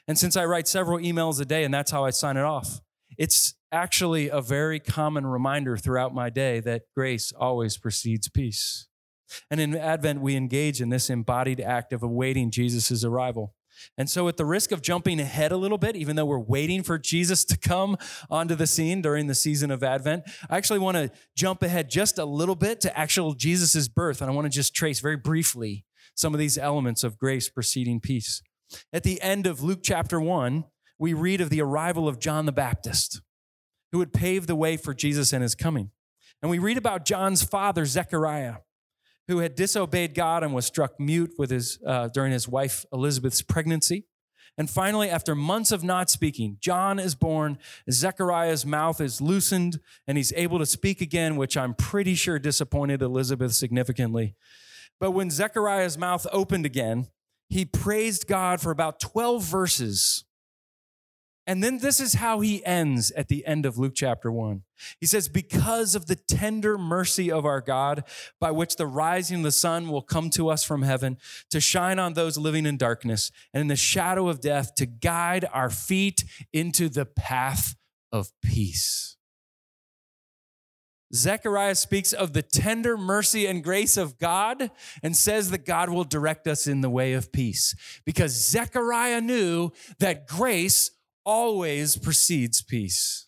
And 0.07 0.17
since 0.17 0.35
I 0.35 0.43
write 0.43 0.67
several 0.67 0.97
emails 0.97 1.39
a 1.39 1.45
day 1.45 1.63
and 1.63 1.73
that's 1.73 1.91
how 1.91 2.03
I 2.03 2.09
sign 2.09 2.35
it 2.35 2.43
off, 2.43 2.81
it's 3.17 3.55
actually 3.73 4.29
a 4.29 4.39
very 4.39 4.79
common 4.79 5.25
reminder 5.25 5.75
throughout 5.75 6.13
my 6.13 6.29
day 6.29 6.59
that 6.61 6.83
grace 6.95 7.33
always 7.37 7.77
precedes 7.77 8.29
peace. 8.29 8.87
And 9.49 9.59
in 9.59 9.75
Advent, 9.75 10.21
we 10.21 10.35
engage 10.35 10.79
in 10.79 10.89
this 10.89 11.09
embodied 11.09 11.59
act 11.59 11.91
of 11.91 12.03
awaiting 12.03 12.51
Jesus' 12.51 13.03
arrival. 13.03 13.55
And 13.97 14.07
so, 14.09 14.27
at 14.27 14.37
the 14.37 14.45
risk 14.45 14.71
of 14.71 14.83
jumping 14.83 15.19
ahead 15.19 15.51
a 15.51 15.57
little 15.57 15.79
bit, 15.79 15.95
even 15.95 16.15
though 16.15 16.25
we're 16.25 16.37
waiting 16.37 16.83
for 16.83 16.99
Jesus 16.99 17.43
to 17.45 17.57
come 17.57 17.97
onto 18.29 18.53
the 18.53 18.67
scene 18.67 19.01
during 19.01 19.25
the 19.25 19.35
season 19.35 19.71
of 19.71 19.83
Advent, 19.83 20.23
I 20.47 20.57
actually 20.57 20.79
want 20.79 20.97
to 20.97 21.11
jump 21.35 21.63
ahead 21.63 21.89
just 21.89 22.19
a 22.19 22.25
little 22.25 22.55
bit 22.55 22.79
to 22.81 22.97
actual 22.97 23.33
Jesus' 23.33 23.87
birth. 23.87 24.21
And 24.21 24.29
I 24.29 24.33
want 24.33 24.45
to 24.45 24.55
just 24.55 24.75
trace 24.75 24.99
very 24.99 25.17
briefly 25.17 25.85
some 26.15 26.33
of 26.35 26.39
these 26.39 26.57
elements 26.57 27.03
of 27.03 27.17
grace 27.17 27.49
preceding 27.49 27.99
peace. 27.99 28.43
At 28.93 29.03
the 29.03 29.21
end 29.21 29.47
of 29.47 29.63
Luke 29.63 29.79
chapter 29.83 30.21
1, 30.21 30.65
we 30.99 31.13
read 31.13 31.41
of 31.41 31.49
the 31.49 31.61
arrival 31.61 32.07
of 32.07 32.19
John 32.19 32.45
the 32.45 32.51
Baptist, 32.51 33.21
who 33.93 33.99
would 33.99 34.11
pave 34.11 34.47
the 34.47 34.55
way 34.55 34.75
for 34.75 34.93
Jesus 34.93 35.31
and 35.31 35.41
his 35.41 35.55
coming. 35.55 35.91
And 36.41 36.51
we 36.51 36.59
read 36.59 36.77
about 36.77 37.05
John's 37.05 37.43
father, 37.43 37.85
Zechariah 37.85 38.55
who 39.27 39.39
had 39.39 39.55
disobeyed 39.55 40.13
God 40.13 40.43
and 40.43 40.53
was 40.53 40.65
struck 40.65 40.99
mute 40.99 41.33
with 41.37 41.49
his, 41.49 41.79
uh, 41.85 42.09
during 42.09 42.31
his 42.31 42.47
wife 42.47 42.85
Elizabeth's 42.91 43.41
pregnancy. 43.41 44.05
And 44.57 44.69
finally, 44.69 45.09
after 45.09 45.33
months 45.33 45.71
of 45.71 45.83
not 45.83 46.09
speaking, 46.11 46.57
John 46.59 46.99
is 46.99 47.15
born. 47.15 47.57
Zechariah's 47.89 48.65
mouth 48.65 49.01
is 49.01 49.19
loosened 49.19 49.79
and 50.07 50.17
he's 50.17 50.33
able 50.33 50.59
to 50.59 50.65
speak 50.65 51.01
again, 51.01 51.37
which 51.37 51.57
I'm 51.57 51.73
pretty 51.73 52.13
sure 52.13 52.37
disappointed 52.37 53.01
Elizabeth 53.01 53.53
significantly. 53.53 54.35
But 54.99 55.11
when 55.11 55.31
Zechariah's 55.31 55.97
mouth 55.97 56.27
opened 56.31 56.67
again, 56.67 57.07
he 57.49 57.65
praised 57.65 58.27
God 58.27 58.61
for 58.61 58.69
about 58.69 58.99
12 58.99 59.43
verses 59.43 60.25
and 61.45 61.61
then 61.61 61.79
this 61.79 61.99
is 61.99 62.15
how 62.15 62.39
he 62.39 62.65
ends 62.65 63.11
at 63.11 63.27
the 63.27 63.45
end 63.45 63.65
of 63.65 63.77
Luke 63.77 63.93
chapter 63.95 64.31
1. 64.31 64.63
He 64.99 65.05
says, 65.05 65.27
Because 65.27 65.93
of 65.93 66.05
the 66.05 66.15
tender 66.15 66.77
mercy 66.77 67.29
of 67.29 67.45
our 67.45 67.59
God, 67.59 68.05
by 68.39 68.51
which 68.51 68.77
the 68.77 68.87
rising 68.87 69.37
of 69.37 69.43
the 69.43 69.51
sun 69.51 69.89
will 69.89 70.01
come 70.01 70.29
to 70.31 70.47
us 70.47 70.63
from 70.63 70.83
heaven, 70.83 71.17
to 71.49 71.59
shine 71.59 71.99
on 71.99 72.13
those 72.13 72.37
living 72.37 72.65
in 72.65 72.77
darkness 72.77 73.29
and 73.53 73.61
in 73.61 73.67
the 73.67 73.75
shadow 73.75 74.29
of 74.29 74.39
death, 74.39 74.73
to 74.75 74.85
guide 74.85 75.45
our 75.51 75.69
feet 75.69 76.23
into 76.53 76.87
the 76.87 77.05
path 77.05 77.75
of 78.11 78.31
peace. 78.41 79.17
Zechariah 81.13 81.75
speaks 81.75 82.11
of 82.11 82.33
the 82.33 82.41
tender 82.41 82.97
mercy 82.97 83.45
and 83.45 83.63
grace 83.63 83.97
of 83.97 84.17
God 84.17 84.71
and 85.03 85.15
says 85.15 85.51
that 85.51 85.65
God 85.65 85.89
will 85.89 86.05
direct 86.05 86.47
us 86.47 86.65
in 86.65 86.81
the 86.81 86.89
way 86.89 87.13
of 87.13 87.31
peace 87.31 87.75
because 88.03 88.31
Zechariah 88.31 89.21
knew 89.21 89.71
that 89.99 90.27
grace 90.27 90.89
always 91.25 91.97
precedes 91.97 92.61
peace. 92.61 93.27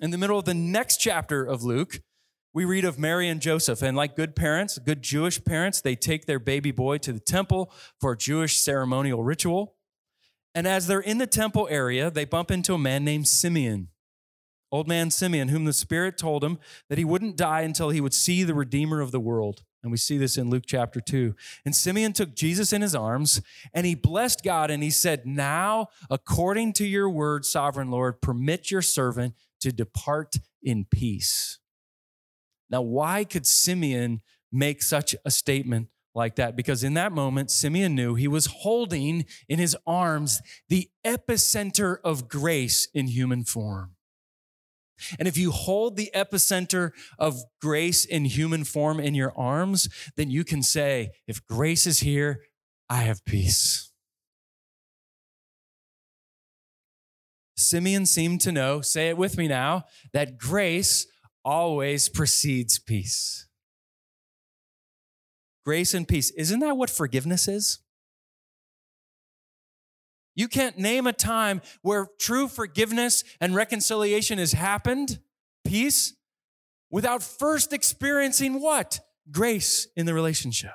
In 0.00 0.10
the 0.10 0.18
middle 0.18 0.38
of 0.38 0.44
the 0.44 0.54
next 0.54 0.96
chapter 0.96 1.44
of 1.44 1.62
Luke, 1.62 2.00
we 2.54 2.64
read 2.64 2.84
of 2.84 2.98
Mary 2.98 3.28
and 3.28 3.40
Joseph. 3.40 3.82
And 3.82 3.96
like 3.96 4.16
good 4.16 4.34
parents, 4.36 4.78
good 4.78 5.02
Jewish 5.02 5.42
parents, 5.44 5.80
they 5.80 5.94
take 5.94 6.26
their 6.26 6.38
baby 6.38 6.70
boy 6.70 6.98
to 6.98 7.12
the 7.12 7.20
temple 7.20 7.72
for 8.00 8.12
a 8.12 8.16
Jewish 8.16 8.58
ceremonial 8.58 9.22
ritual. 9.22 9.76
And 10.54 10.66
as 10.66 10.86
they're 10.86 11.00
in 11.00 11.18
the 11.18 11.26
temple 11.26 11.66
area, 11.70 12.10
they 12.10 12.24
bump 12.24 12.50
into 12.50 12.74
a 12.74 12.78
man 12.78 13.04
named 13.04 13.28
Simeon, 13.28 13.88
old 14.72 14.88
man 14.88 15.10
Simeon, 15.10 15.48
whom 15.48 15.66
the 15.66 15.72
Spirit 15.72 16.16
told 16.16 16.42
him 16.42 16.58
that 16.88 16.98
he 16.98 17.04
wouldn't 17.04 17.36
die 17.36 17.60
until 17.60 17.90
he 17.90 18.00
would 18.00 18.14
see 18.14 18.42
the 18.42 18.54
Redeemer 18.54 19.00
of 19.00 19.12
the 19.12 19.20
world. 19.20 19.62
And 19.82 19.92
we 19.92 19.98
see 19.98 20.16
this 20.16 20.38
in 20.38 20.48
Luke 20.48 20.64
chapter 20.66 21.00
2. 21.00 21.34
And 21.64 21.74
Simeon 21.74 22.12
took 22.12 22.34
Jesus 22.34 22.72
in 22.72 22.82
his 22.82 22.94
arms 22.94 23.42
and 23.74 23.84
he 23.84 23.94
blessed 23.94 24.42
God 24.42 24.70
and 24.70 24.82
he 24.82 24.90
said, 24.90 25.26
Now, 25.26 25.88
according 26.08 26.72
to 26.74 26.86
your 26.86 27.10
word, 27.10 27.44
sovereign 27.44 27.90
Lord, 27.90 28.22
permit 28.22 28.70
your 28.70 28.82
servant 28.82 29.34
to 29.60 29.72
depart 29.72 30.36
in 30.62 30.86
peace. 30.90 31.58
Now, 32.70 32.82
why 32.82 33.24
could 33.24 33.46
Simeon 33.46 34.22
make 34.50 34.82
such 34.82 35.14
a 35.24 35.30
statement 35.30 35.88
like 36.14 36.36
that? 36.36 36.56
Because 36.56 36.84
in 36.84 36.94
that 36.94 37.12
moment, 37.12 37.50
Simeon 37.50 37.94
knew 37.94 38.14
he 38.14 38.28
was 38.28 38.46
holding 38.46 39.26
in 39.48 39.58
his 39.58 39.76
arms 39.86 40.40
the 40.68 40.88
epicenter 41.04 41.98
of 42.04 42.28
grace 42.28 42.88
in 42.94 43.08
human 43.08 43.44
form. 43.44 43.96
And 45.18 45.28
if 45.28 45.36
you 45.36 45.50
hold 45.50 45.96
the 45.96 46.10
epicenter 46.14 46.90
of 47.18 47.42
grace 47.60 48.04
in 48.04 48.24
human 48.24 48.64
form 48.64 49.00
in 49.00 49.14
your 49.14 49.32
arms, 49.36 49.88
then 50.16 50.30
you 50.30 50.44
can 50.44 50.62
say, 50.62 51.10
if 51.26 51.44
grace 51.46 51.86
is 51.86 52.00
here, 52.00 52.40
I 52.88 53.02
have 53.02 53.24
peace. 53.24 53.90
Simeon 57.56 58.06
seemed 58.06 58.40
to 58.42 58.52
know, 58.52 58.80
say 58.80 59.08
it 59.08 59.16
with 59.16 59.38
me 59.38 59.48
now, 59.48 59.84
that 60.12 60.36
grace 60.38 61.06
always 61.44 62.08
precedes 62.08 62.78
peace. 62.78 63.46
Grace 65.64 65.94
and 65.94 66.08
peace. 66.08 66.30
Isn't 66.32 66.60
that 66.60 66.76
what 66.76 66.90
forgiveness 66.90 67.46
is? 67.46 67.81
You 70.34 70.48
can't 70.48 70.78
name 70.78 71.06
a 71.06 71.12
time 71.12 71.60
where 71.82 72.08
true 72.18 72.48
forgiveness 72.48 73.22
and 73.40 73.54
reconciliation 73.54 74.38
has 74.38 74.52
happened, 74.52 75.18
peace, 75.64 76.14
without 76.90 77.22
first 77.22 77.72
experiencing 77.72 78.60
what? 78.60 79.00
Grace 79.30 79.88
in 79.96 80.06
the 80.06 80.14
relationship. 80.14 80.72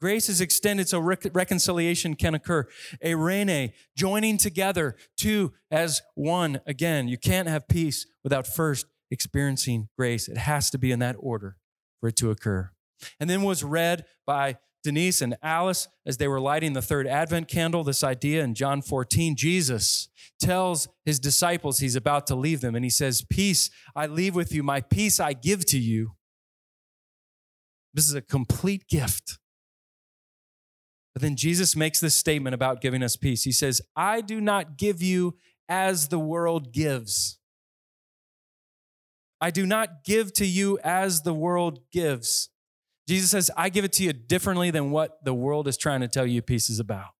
Grace 0.00 0.28
is 0.28 0.40
extended 0.40 0.88
so 0.88 1.00
rec- 1.00 1.34
reconciliation 1.34 2.14
can 2.14 2.34
occur. 2.34 2.66
A 3.02 3.14
rene, 3.16 3.74
joining 3.96 4.38
together, 4.38 4.96
two 5.16 5.52
as 5.70 6.02
one. 6.14 6.60
Again, 6.66 7.08
you 7.08 7.18
can't 7.18 7.48
have 7.48 7.66
peace 7.66 8.06
without 8.22 8.46
first 8.46 8.86
experiencing 9.10 9.88
grace. 9.96 10.28
It 10.28 10.36
has 10.36 10.70
to 10.70 10.78
be 10.78 10.92
in 10.92 11.00
that 11.00 11.16
order 11.18 11.56
for 12.00 12.08
it 12.08 12.16
to 12.16 12.30
occur. 12.30 12.70
and 13.20 13.30
then 13.30 13.42
was 13.42 13.62
read 13.62 14.04
by 14.26 14.56
Denise 14.84 15.20
and 15.20 15.36
Alice 15.42 15.88
as 16.06 16.16
they 16.16 16.28
were 16.28 16.40
lighting 16.40 16.72
the 16.72 16.82
third 16.82 17.06
Advent 17.06 17.48
candle. 17.48 17.84
This 17.84 18.04
idea 18.04 18.42
in 18.42 18.54
John 18.54 18.82
14, 18.82 19.36
Jesus 19.36 20.08
tells 20.40 20.88
his 21.04 21.18
disciples 21.18 21.78
he's 21.78 21.96
about 21.96 22.26
to 22.28 22.34
leave 22.34 22.60
them, 22.60 22.74
and 22.74 22.84
he 22.84 22.90
says, 22.90 23.24
Peace 23.28 23.70
I 23.96 24.06
leave 24.06 24.34
with 24.34 24.52
you, 24.52 24.62
my 24.62 24.80
peace 24.80 25.18
I 25.18 25.32
give 25.32 25.66
to 25.66 25.78
you. 25.78 26.12
This 27.92 28.08
is 28.08 28.14
a 28.14 28.22
complete 28.22 28.86
gift. 28.88 29.38
But 31.14 31.22
then 31.22 31.34
Jesus 31.34 31.74
makes 31.74 32.00
this 32.00 32.14
statement 32.14 32.54
about 32.54 32.80
giving 32.80 33.02
us 33.02 33.16
peace. 33.16 33.42
He 33.42 33.50
says, 33.50 33.80
I 33.96 34.20
do 34.20 34.40
not 34.40 34.76
give 34.76 35.02
you 35.02 35.36
as 35.68 36.08
the 36.08 36.18
world 36.18 36.72
gives. 36.72 37.38
I 39.40 39.50
do 39.50 39.66
not 39.66 40.04
give 40.04 40.32
to 40.34 40.46
you 40.46 40.78
as 40.84 41.22
the 41.22 41.34
world 41.34 41.80
gives. 41.92 42.50
Jesus 43.08 43.30
says, 43.30 43.50
I 43.56 43.70
give 43.70 43.86
it 43.86 43.92
to 43.94 44.04
you 44.04 44.12
differently 44.12 44.70
than 44.70 44.90
what 44.90 45.24
the 45.24 45.32
world 45.32 45.66
is 45.66 45.78
trying 45.78 46.02
to 46.02 46.08
tell 46.08 46.26
you 46.26 46.42
peace 46.42 46.68
is 46.68 46.78
about. 46.78 47.14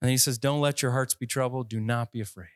And 0.00 0.12
he 0.12 0.16
says, 0.16 0.38
Don't 0.38 0.60
let 0.60 0.80
your 0.80 0.92
hearts 0.92 1.14
be 1.14 1.26
troubled. 1.26 1.68
Do 1.68 1.80
not 1.80 2.12
be 2.12 2.20
afraid. 2.20 2.46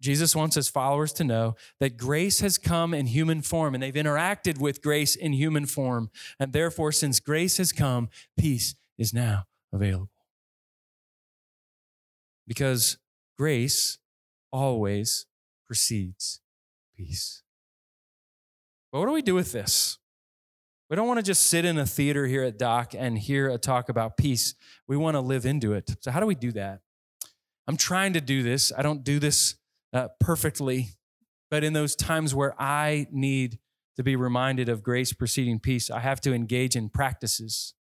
Jesus 0.00 0.34
wants 0.34 0.54
his 0.54 0.68
followers 0.68 1.12
to 1.14 1.24
know 1.24 1.56
that 1.80 1.98
grace 1.98 2.40
has 2.40 2.56
come 2.56 2.94
in 2.94 3.06
human 3.06 3.42
form 3.42 3.74
and 3.74 3.82
they've 3.82 3.92
interacted 3.92 4.58
with 4.58 4.80
grace 4.80 5.16
in 5.16 5.32
human 5.32 5.66
form. 5.66 6.08
And 6.38 6.52
therefore, 6.52 6.92
since 6.92 7.18
grace 7.18 7.56
has 7.58 7.72
come, 7.72 8.08
peace 8.38 8.76
is 8.96 9.12
now 9.12 9.44
available. 9.72 10.08
Because 12.46 12.96
grace 13.36 13.98
always 14.52 15.26
precedes 15.66 16.40
peace. 16.96 17.42
But 18.92 19.00
what 19.00 19.06
do 19.06 19.12
we 19.12 19.22
do 19.22 19.34
with 19.34 19.52
this? 19.52 19.98
We 20.88 20.96
don't 20.96 21.06
want 21.06 21.18
to 21.18 21.24
just 21.24 21.46
sit 21.46 21.64
in 21.64 21.78
a 21.78 21.86
theater 21.86 22.26
here 22.26 22.42
at 22.42 22.58
Dock 22.58 22.94
and 22.96 23.16
hear 23.16 23.48
a 23.48 23.58
talk 23.58 23.88
about 23.88 24.16
peace. 24.16 24.54
We 24.88 24.96
want 24.96 25.14
to 25.14 25.20
live 25.20 25.46
into 25.46 25.72
it. 25.72 25.96
So, 26.00 26.10
how 26.10 26.18
do 26.18 26.26
we 26.26 26.34
do 26.34 26.50
that? 26.52 26.80
I'm 27.68 27.76
trying 27.76 28.14
to 28.14 28.20
do 28.20 28.42
this. 28.42 28.72
I 28.76 28.82
don't 28.82 29.04
do 29.04 29.20
this 29.20 29.54
uh, 29.92 30.08
perfectly, 30.18 30.88
but 31.48 31.62
in 31.62 31.72
those 31.72 31.94
times 31.94 32.34
where 32.34 32.60
I 32.60 33.06
need 33.12 33.60
to 33.96 34.02
be 34.02 34.16
reminded 34.16 34.68
of 34.68 34.82
grace 34.82 35.12
preceding 35.12 35.60
peace, 35.60 35.90
I 35.90 36.00
have 36.00 36.20
to 36.22 36.34
engage 36.34 36.74
in 36.74 36.88
practices. 36.88 37.74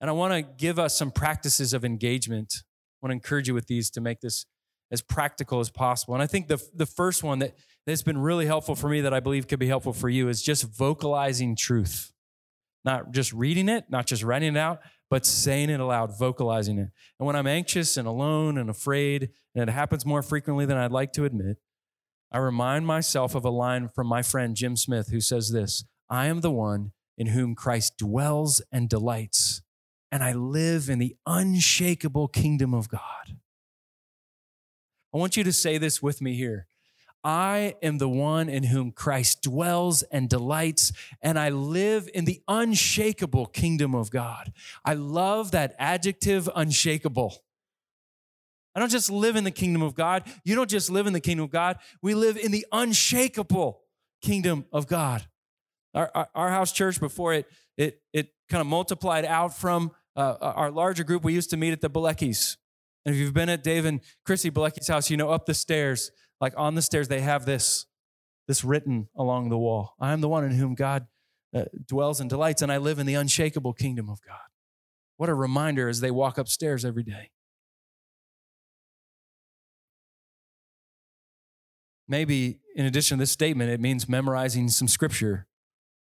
And 0.00 0.10
I 0.10 0.12
want 0.12 0.32
to 0.32 0.42
give 0.42 0.78
us 0.78 0.96
some 0.96 1.12
practices 1.12 1.72
of 1.72 1.84
engagement. 1.84 2.54
I 2.58 3.06
want 3.06 3.10
to 3.12 3.14
encourage 3.14 3.46
you 3.46 3.54
with 3.54 3.68
these 3.68 3.90
to 3.90 4.00
make 4.00 4.20
this 4.20 4.46
as 4.90 5.02
practical 5.02 5.60
as 5.60 5.70
possible. 5.70 6.14
And 6.14 6.22
I 6.22 6.26
think 6.26 6.48
the, 6.48 6.62
the 6.74 6.86
first 6.86 7.22
one 7.22 7.40
that, 7.40 7.54
that's 7.86 8.02
been 8.02 8.18
really 8.18 8.46
helpful 8.46 8.74
for 8.74 8.88
me 8.88 9.00
that 9.02 9.14
I 9.14 9.20
believe 9.20 9.46
could 9.48 9.58
be 9.58 9.68
helpful 9.68 9.92
for 9.92 10.08
you 10.08 10.28
is 10.28 10.42
just 10.42 10.64
vocalizing 10.64 11.56
truth. 11.56 12.12
Not 12.84 13.12
just 13.12 13.32
reading 13.32 13.68
it, 13.68 13.84
not 13.88 14.06
just 14.06 14.22
writing 14.22 14.54
it 14.54 14.58
out, 14.58 14.80
but 15.10 15.26
saying 15.26 15.70
it 15.70 15.80
aloud, 15.80 16.18
vocalizing 16.18 16.78
it. 16.78 16.90
And 17.18 17.26
when 17.26 17.36
I'm 17.36 17.46
anxious 17.46 17.96
and 17.96 18.06
alone 18.06 18.58
and 18.58 18.70
afraid, 18.70 19.30
and 19.54 19.68
it 19.68 19.72
happens 19.72 20.06
more 20.06 20.22
frequently 20.22 20.66
than 20.66 20.76
I'd 20.76 20.92
like 20.92 21.12
to 21.14 21.24
admit, 21.24 21.58
I 22.30 22.38
remind 22.38 22.86
myself 22.86 23.34
of 23.34 23.44
a 23.44 23.50
line 23.50 23.88
from 23.88 24.06
my 24.06 24.22
friend 24.22 24.54
Jim 24.54 24.76
Smith 24.76 25.08
who 25.10 25.20
says 25.20 25.50
this 25.50 25.84
I 26.10 26.26
am 26.26 26.40
the 26.40 26.50
one 26.50 26.92
in 27.16 27.28
whom 27.28 27.54
Christ 27.54 27.96
dwells 27.96 28.62
and 28.70 28.88
delights, 28.88 29.62
and 30.12 30.22
I 30.22 30.32
live 30.32 30.88
in 30.88 30.98
the 30.98 31.16
unshakable 31.26 32.28
kingdom 32.28 32.74
of 32.74 32.88
God. 32.88 33.37
I 35.12 35.18
want 35.18 35.36
you 35.36 35.44
to 35.44 35.52
say 35.52 35.78
this 35.78 36.02
with 36.02 36.20
me 36.20 36.34
here. 36.34 36.66
I 37.24 37.74
am 37.82 37.98
the 37.98 38.08
one 38.08 38.48
in 38.48 38.64
whom 38.64 38.92
Christ 38.92 39.42
dwells 39.42 40.02
and 40.04 40.28
delights, 40.28 40.92
and 41.20 41.38
I 41.38 41.48
live 41.48 42.08
in 42.14 42.24
the 42.24 42.40
unshakable 42.46 43.46
kingdom 43.46 43.94
of 43.94 44.10
God. 44.10 44.52
I 44.84 44.94
love 44.94 45.50
that 45.50 45.74
adjective, 45.78 46.48
unshakable. 46.54 47.42
I 48.74 48.80
don't 48.80 48.90
just 48.90 49.10
live 49.10 49.34
in 49.34 49.42
the 49.42 49.50
kingdom 49.50 49.82
of 49.82 49.94
God. 49.94 50.22
You 50.44 50.54
don't 50.54 50.70
just 50.70 50.90
live 50.90 51.08
in 51.08 51.12
the 51.12 51.20
kingdom 51.20 51.44
of 51.44 51.50
God. 51.50 51.78
We 52.00 52.14
live 52.14 52.36
in 52.36 52.52
the 52.52 52.64
unshakable 52.70 53.80
kingdom 54.22 54.66
of 54.72 54.86
God. 54.86 55.26
Our, 55.94 56.10
our, 56.14 56.28
our 56.34 56.50
house 56.50 56.70
church, 56.70 57.00
before 57.00 57.34
it, 57.34 57.46
it, 57.76 58.00
it 58.12 58.28
kind 58.48 58.60
of 58.60 58.68
multiplied 58.68 59.24
out 59.24 59.56
from 59.56 59.90
uh, 60.14 60.36
our 60.40 60.70
larger 60.70 61.02
group, 61.02 61.24
we 61.24 61.32
used 61.32 61.50
to 61.50 61.56
meet 61.56 61.72
at 61.72 61.80
the 61.80 61.90
Beleckis. 61.90 62.56
And 63.04 63.14
if 63.14 63.20
you've 63.20 63.34
been 63.34 63.48
at 63.48 63.62
Dave 63.62 63.84
and 63.84 64.00
Chrissy 64.24 64.50
Bilecki's 64.50 64.88
house, 64.88 65.10
you 65.10 65.16
know 65.16 65.30
up 65.30 65.46
the 65.46 65.54
stairs, 65.54 66.10
like 66.40 66.52
on 66.56 66.74
the 66.74 66.82
stairs, 66.82 67.08
they 67.08 67.20
have 67.20 67.46
this, 67.46 67.86
this 68.46 68.64
written 68.64 69.08
along 69.16 69.48
the 69.48 69.58
wall. 69.58 69.94
I 70.00 70.12
am 70.12 70.20
the 70.20 70.28
one 70.28 70.44
in 70.44 70.52
whom 70.52 70.74
God 70.74 71.06
uh, 71.54 71.64
dwells 71.86 72.20
and 72.20 72.28
delights, 72.28 72.62
and 72.62 72.70
I 72.70 72.76
live 72.76 72.98
in 72.98 73.06
the 73.06 73.14
unshakable 73.14 73.72
kingdom 73.72 74.08
of 74.10 74.20
God. 74.20 74.38
What 75.16 75.28
a 75.28 75.34
reminder 75.34 75.88
as 75.88 76.00
they 76.00 76.10
walk 76.10 76.38
upstairs 76.38 76.84
every 76.84 77.02
day. 77.02 77.30
Maybe 82.06 82.60
in 82.74 82.86
addition 82.86 83.18
to 83.18 83.22
this 83.22 83.30
statement, 83.30 83.70
it 83.70 83.80
means 83.80 84.08
memorizing 84.08 84.68
some 84.68 84.88
scripture 84.88 85.46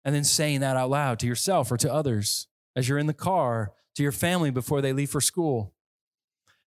and 0.03 0.13
then 0.15 0.23
saying 0.23 0.61
that 0.61 0.75
out 0.75 0.89
loud 0.89 1.19
to 1.19 1.27
yourself 1.27 1.71
or 1.71 1.77
to 1.77 1.93
others 1.93 2.47
as 2.75 2.89
you're 2.89 2.97
in 2.97 3.05
the 3.07 3.13
car, 3.13 3.73
to 3.95 4.03
your 4.03 4.11
family 4.11 4.49
before 4.49 4.81
they 4.81 4.91
leave 4.91 5.09
for 5.09 5.21
school. 5.21 5.73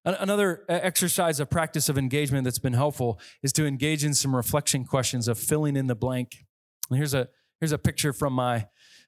Another 0.05 0.64
exercise 0.69 1.40
of 1.40 1.49
practice 1.49 1.88
of 1.88 1.97
engagement 1.97 2.45
that's 2.45 2.59
been 2.59 2.75
helpful 2.75 3.19
is 3.43 3.55
to 3.55 3.64
engage 3.64 4.05
in 4.05 4.12
some 4.12 4.37
reflection 4.37 4.85
questions 4.85 5.29
of 5.29 5.38
filling 5.38 5.77
in 5.77 5.87
the 5.87 5.95
blank. 5.95 6.45
And 6.90 6.99
here's 6.99 7.14
a 7.14 7.29
here's 7.61 7.73
a 7.73 7.79
picture 7.79 8.12
from 8.12 8.35
my 8.35 8.67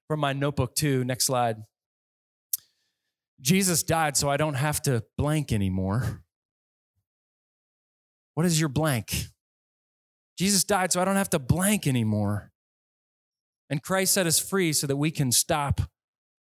from 0.08 0.20
my 0.20 0.32
notebook 0.32 0.74
too. 0.74 1.04
Next 1.04 1.26
slide. 1.26 1.58
Jesus 3.40 3.82
died 3.82 4.16
so 4.16 4.30
I 4.30 4.38
don't 4.38 4.54
have 4.54 4.80
to 4.82 5.04
blank 5.18 5.52
anymore. 5.52 6.22
What 8.34 8.46
is 8.46 8.58
your 8.58 8.70
blank? 8.70 9.26
Jesus 10.38 10.64
died 10.64 10.92
so 10.92 11.00
I 11.00 11.04
don't 11.04 11.16
have 11.16 11.30
to 11.30 11.38
blank 11.38 11.86
anymore. 11.86 12.52
And 13.68 13.82
Christ 13.82 14.14
set 14.14 14.26
us 14.26 14.38
free 14.38 14.72
so 14.72 14.86
that 14.86 14.96
we 14.96 15.10
can 15.10 15.32
stop 15.32 15.80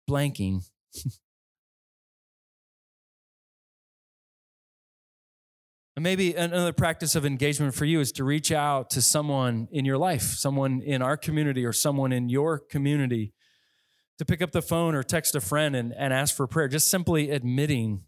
blanking. 0.10 0.68
And 5.98 6.04
maybe 6.04 6.36
another 6.36 6.74
practice 6.74 7.16
of 7.16 7.26
engagement 7.26 7.74
for 7.74 7.86
you 7.86 8.00
is 8.00 8.12
to 8.14 8.24
reach 8.24 8.52
out 8.52 8.92
to 8.92 9.02
someone 9.02 9.68
in 9.72 9.84
your 9.84 9.98
life, 9.98 10.22
someone 10.22 10.80
in 10.84 11.02
our 11.02 11.18
community 11.18 11.66
or 11.66 11.74
someone 11.74 12.12
in 12.12 12.30
your 12.30 12.60
community, 12.60 13.34
to 14.20 14.24
pick 14.24 14.44
up 14.44 14.52
the 14.52 14.62
phone 14.62 14.94
or 14.94 15.02
text 15.02 15.34
a 15.34 15.42
friend 15.42 15.76
and, 15.76 15.92
and 15.98 16.14
ask 16.14 16.36
for 16.36 16.46
prayer, 16.46 16.68
just 16.68 16.92
simply 16.92 17.32
admitting 17.32 18.04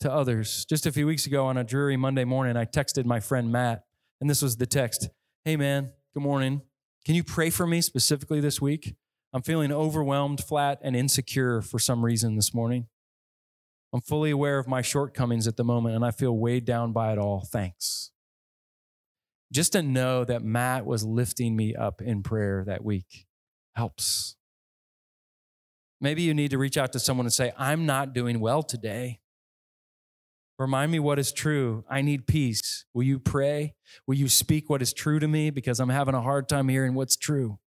to 0.00 0.10
others. 0.10 0.64
Just 0.64 0.86
a 0.86 0.90
few 0.90 1.06
weeks 1.06 1.26
ago 1.26 1.44
on 1.44 1.58
a 1.58 1.64
dreary 1.64 1.98
Monday 1.98 2.24
morning, 2.24 2.56
I 2.56 2.64
texted 2.64 3.04
my 3.04 3.20
friend 3.20 3.52
Matt, 3.52 3.82
and 4.22 4.30
this 4.30 4.40
was 4.40 4.56
the 4.56 4.66
text 4.66 5.10
Hey, 5.44 5.56
man, 5.56 5.90
good 6.14 6.22
morning. 6.22 6.62
Can 7.04 7.14
you 7.14 7.22
pray 7.22 7.50
for 7.50 7.66
me 7.66 7.82
specifically 7.82 8.40
this 8.40 8.58
week? 8.58 8.94
I'm 9.34 9.42
feeling 9.42 9.70
overwhelmed, 9.70 10.42
flat, 10.42 10.78
and 10.82 10.96
insecure 10.96 11.60
for 11.60 11.78
some 11.78 12.02
reason 12.02 12.36
this 12.36 12.54
morning. 12.54 12.86
I'm 13.96 14.02
fully 14.02 14.30
aware 14.30 14.58
of 14.58 14.68
my 14.68 14.82
shortcomings 14.82 15.46
at 15.46 15.56
the 15.56 15.64
moment 15.64 15.94
and 15.94 16.04
I 16.04 16.10
feel 16.10 16.36
weighed 16.36 16.66
down 16.66 16.92
by 16.92 17.12
it 17.12 17.18
all. 17.18 17.48
Thanks. 17.50 18.10
Just 19.50 19.72
to 19.72 19.80
know 19.80 20.22
that 20.22 20.42
Matt 20.42 20.84
was 20.84 21.02
lifting 21.02 21.56
me 21.56 21.74
up 21.74 22.02
in 22.02 22.22
prayer 22.22 22.62
that 22.66 22.84
week 22.84 23.24
helps. 23.74 24.36
Maybe 25.98 26.20
you 26.20 26.34
need 26.34 26.50
to 26.50 26.58
reach 26.58 26.76
out 26.76 26.92
to 26.92 26.98
someone 26.98 27.24
and 27.24 27.32
say, 27.32 27.54
I'm 27.56 27.86
not 27.86 28.12
doing 28.12 28.38
well 28.38 28.62
today. 28.62 29.20
Remind 30.58 30.92
me 30.92 30.98
what 30.98 31.18
is 31.18 31.32
true. 31.32 31.82
I 31.88 32.02
need 32.02 32.26
peace. 32.26 32.84
Will 32.92 33.04
you 33.04 33.18
pray? 33.18 33.76
Will 34.06 34.16
you 34.16 34.28
speak 34.28 34.68
what 34.68 34.82
is 34.82 34.92
true 34.92 35.18
to 35.20 35.26
me? 35.26 35.48
Because 35.48 35.80
I'm 35.80 35.88
having 35.88 36.14
a 36.14 36.20
hard 36.20 36.50
time 36.50 36.68
hearing 36.68 36.92
what's 36.92 37.16
true. 37.16 37.60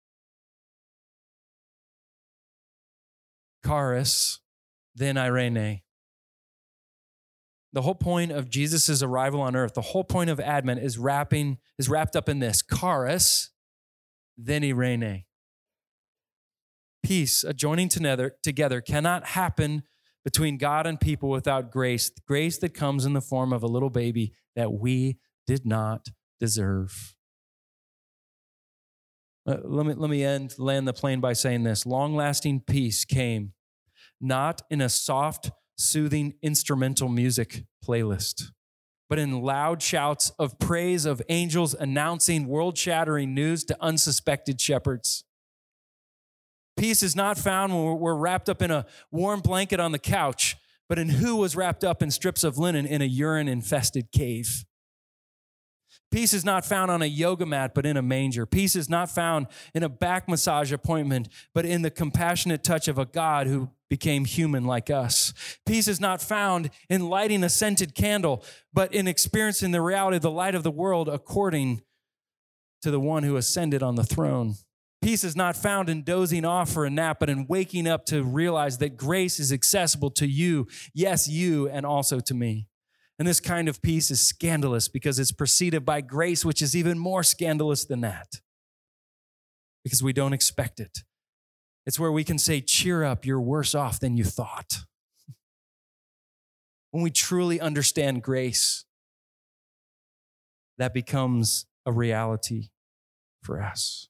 Charis, 3.66 4.42
then 4.94 5.16
Eirene. 5.16 5.82
The 7.72 7.84
whole 7.84 7.96
point 7.96 8.32
of 8.32 8.50
Jesus' 8.50 9.04
arrival 9.04 9.42
on 9.42 9.56
earth, 9.56 9.76
the 9.76 9.82
whole 9.82 10.04
point 10.04 10.30
of 10.30 10.40
Advent 10.40 10.82
is 10.82 10.98
wrapping, 10.98 11.60
is 11.78 11.88
wrapped 11.88 12.16
up 12.16 12.28
in 12.28 12.40
this. 12.40 12.64
Charis, 12.64 13.52
then 14.38 14.64
Eirene. 14.64 15.26
Peace, 17.04 17.44
a 17.44 17.54
joining 17.54 17.88
together, 17.88 18.34
together 18.44 18.82
cannot 18.82 19.28
happen 19.28 19.84
between 20.24 20.58
God 20.58 20.86
and 20.86 21.00
people 21.00 21.30
without 21.30 21.72
grace, 21.72 22.12
grace 22.28 22.58
that 22.58 22.74
comes 22.74 23.06
in 23.06 23.14
the 23.14 23.22
form 23.22 23.54
of 23.54 23.64
a 23.64 23.68
little 23.68 23.90
baby 23.90 24.34
that 24.56 24.74
we 24.74 25.18
did 25.48 25.66
not 25.66 26.08
deserve. 26.40 27.16
Uh, 29.48 29.58
let, 29.64 29.86
me, 29.86 29.94
let 29.94 30.10
me 30.10 30.24
end, 30.24 30.54
land 30.58 30.88
the 30.88 30.94
plane 30.94 31.20
by 31.20 31.34
saying 31.34 31.64
this 31.64 31.86
long 31.86 32.16
lasting 32.16 32.62
peace 32.68 33.06
came 33.06 33.54
not 34.22 34.62
in 34.70 34.82
a 34.82 34.90
soft, 34.90 35.52
soothing 35.80 36.34
instrumental 36.42 37.08
music 37.08 37.64
playlist, 37.86 38.52
but 39.10 39.18
in 39.18 39.42
loud 39.42 39.82
shouts 39.82 40.32
of 40.38 40.60
praise 40.60 41.06
of 41.06 41.22
angels 41.30 41.74
announcing 41.74 42.48
world 42.48 42.78
shattering 42.78 43.34
news 43.34 43.64
to 43.64 43.78
unsuspected 43.82 44.60
shepherds. 44.60 45.24
Peace 46.78 47.02
is 47.02 47.16
not 47.16 47.38
found 47.38 47.74
when 47.74 48.00
we're 48.00 48.16
wrapped 48.16 48.50
up 48.50 48.62
in 48.62 48.72
a 48.72 48.86
warm 49.12 49.40
blanket 49.40 49.80
on 49.80 49.92
the 49.92 50.00
couch, 50.00 50.58
but 50.88 51.00
in 51.00 51.10
who 51.10 51.36
was 51.36 51.56
wrapped 51.56 51.84
up 51.84 52.02
in 52.02 52.12
strips 52.12 52.44
of 52.44 52.58
linen 52.58 52.86
in 52.86 53.02
a 53.02 53.06
urine 53.06 53.48
infested 53.48 54.12
cave. 54.12 54.66
Peace 56.12 56.34
is 56.34 56.44
not 56.44 56.66
found 56.66 56.90
on 56.90 57.02
a 57.02 57.06
yoga 57.06 57.46
mat, 57.46 57.76
but 57.76 57.86
in 57.86 57.96
a 57.96 58.02
manger. 58.02 58.46
Peace 58.46 58.76
is 58.76 58.90
not 58.90 59.12
found 59.12 59.48
in 59.76 59.84
a 59.84 59.90
back 59.90 60.28
massage 60.28 60.72
appointment, 60.72 61.30
but 61.54 61.66
in 61.66 61.84
the 61.84 61.92
compassionate 61.92 62.64
touch 62.64 62.88
of 62.88 62.98
a 62.98 63.06
God 63.06 63.46
who 63.46 63.70
became 63.90 64.26
human 64.26 64.66
like 64.66 64.90
us. 64.90 65.34
Peace 65.66 65.88
is 65.88 66.00
not 66.00 66.22
found 66.22 66.70
in 66.90 67.10
lighting 67.10 67.44
a 67.44 67.50
scented 67.50 67.96
candle, 67.96 68.44
but 68.74 68.94
in 68.94 69.08
experiencing 69.08 69.72
the 69.72 69.82
reality 69.82 70.18
of 70.18 70.22
the 70.22 70.32
light 70.32 70.56
of 70.56 70.64
the 70.64 70.72
world 70.72 71.10
according 71.10 71.82
to 72.82 72.92
the 72.92 73.00
one 73.00 73.24
who 73.24 73.36
ascended 73.36 73.84
on 73.84 73.96
the 73.96 74.04
throne. 74.04 74.56
Peace 75.02 75.24
is 75.24 75.36
not 75.36 75.56
found 75.56 75.90
in 75.90 76.04
dozing 76.04 76.44
off 76.44 76.72
for 76.72 76.86
a 76.86 76.90
nap, 76.90 77.18
but 77.20 77.30
in 77.30 77.48
waking 77.48 77.88
up 77.88 78.06
to 78.06 78.24
realize 78.24 78.78
that 78.80 78.98
grace 78.98 79.40
is 79.40 79.52
accessible 79.52 80.12
to 80.12 80.28
you, 80.28 80.68
yes, 80.94 81.28
you, 81.28 81.70
and 81.70 81.86
also 81.86 82.20
to 82.20 82.34
me. 82.34 82.68
And 83.18 83.28
this 83.28 83.40
kind 83.40 83.68
of 83.68 83.82
peace 83.82 84.12
is 84.12 84.22
scandalous 84.22 84.88
because 84.88 85.20
it's 85.20 85.32
preceded 85.32 85.86
by 85.86 86.02
grace, 86.02 86.46
which 86.46 86.62
is 86.62 86.76
even 86.76 86.98
more 86.98 87.24
scandalous 87.24 87.86
than 87.86 88.02
that 88.02 88.42
because 89.84 90.04
we 90.04 90.14
don't 90.14 90.34
expect 90.34 90.80
it. 90.80 91.00
It's 91.86 92.00
where 92.00 92.12
we 92.12 92.24
can 92.24 92.38
say, 92.38 92.62
Cheer 92.62 93.04
up, 93.04 93.26
you're 93.26 93.42
worse 93.42 93.74
off 93.74 94.00
than 94.00 94.18
you 94.18 94.24
thought. 94.24 94.80
When 96.92 97.04
we 97.04 97.12
truly 97.12 97.60
understand 97.62 98.24
grace, 98.24 98.84
that 100.80 100.92
becomes 100.92 101.68
a 101.86 101.92
reality 101.92 102.70
for 103.44 103.62
us. 103.62 104.10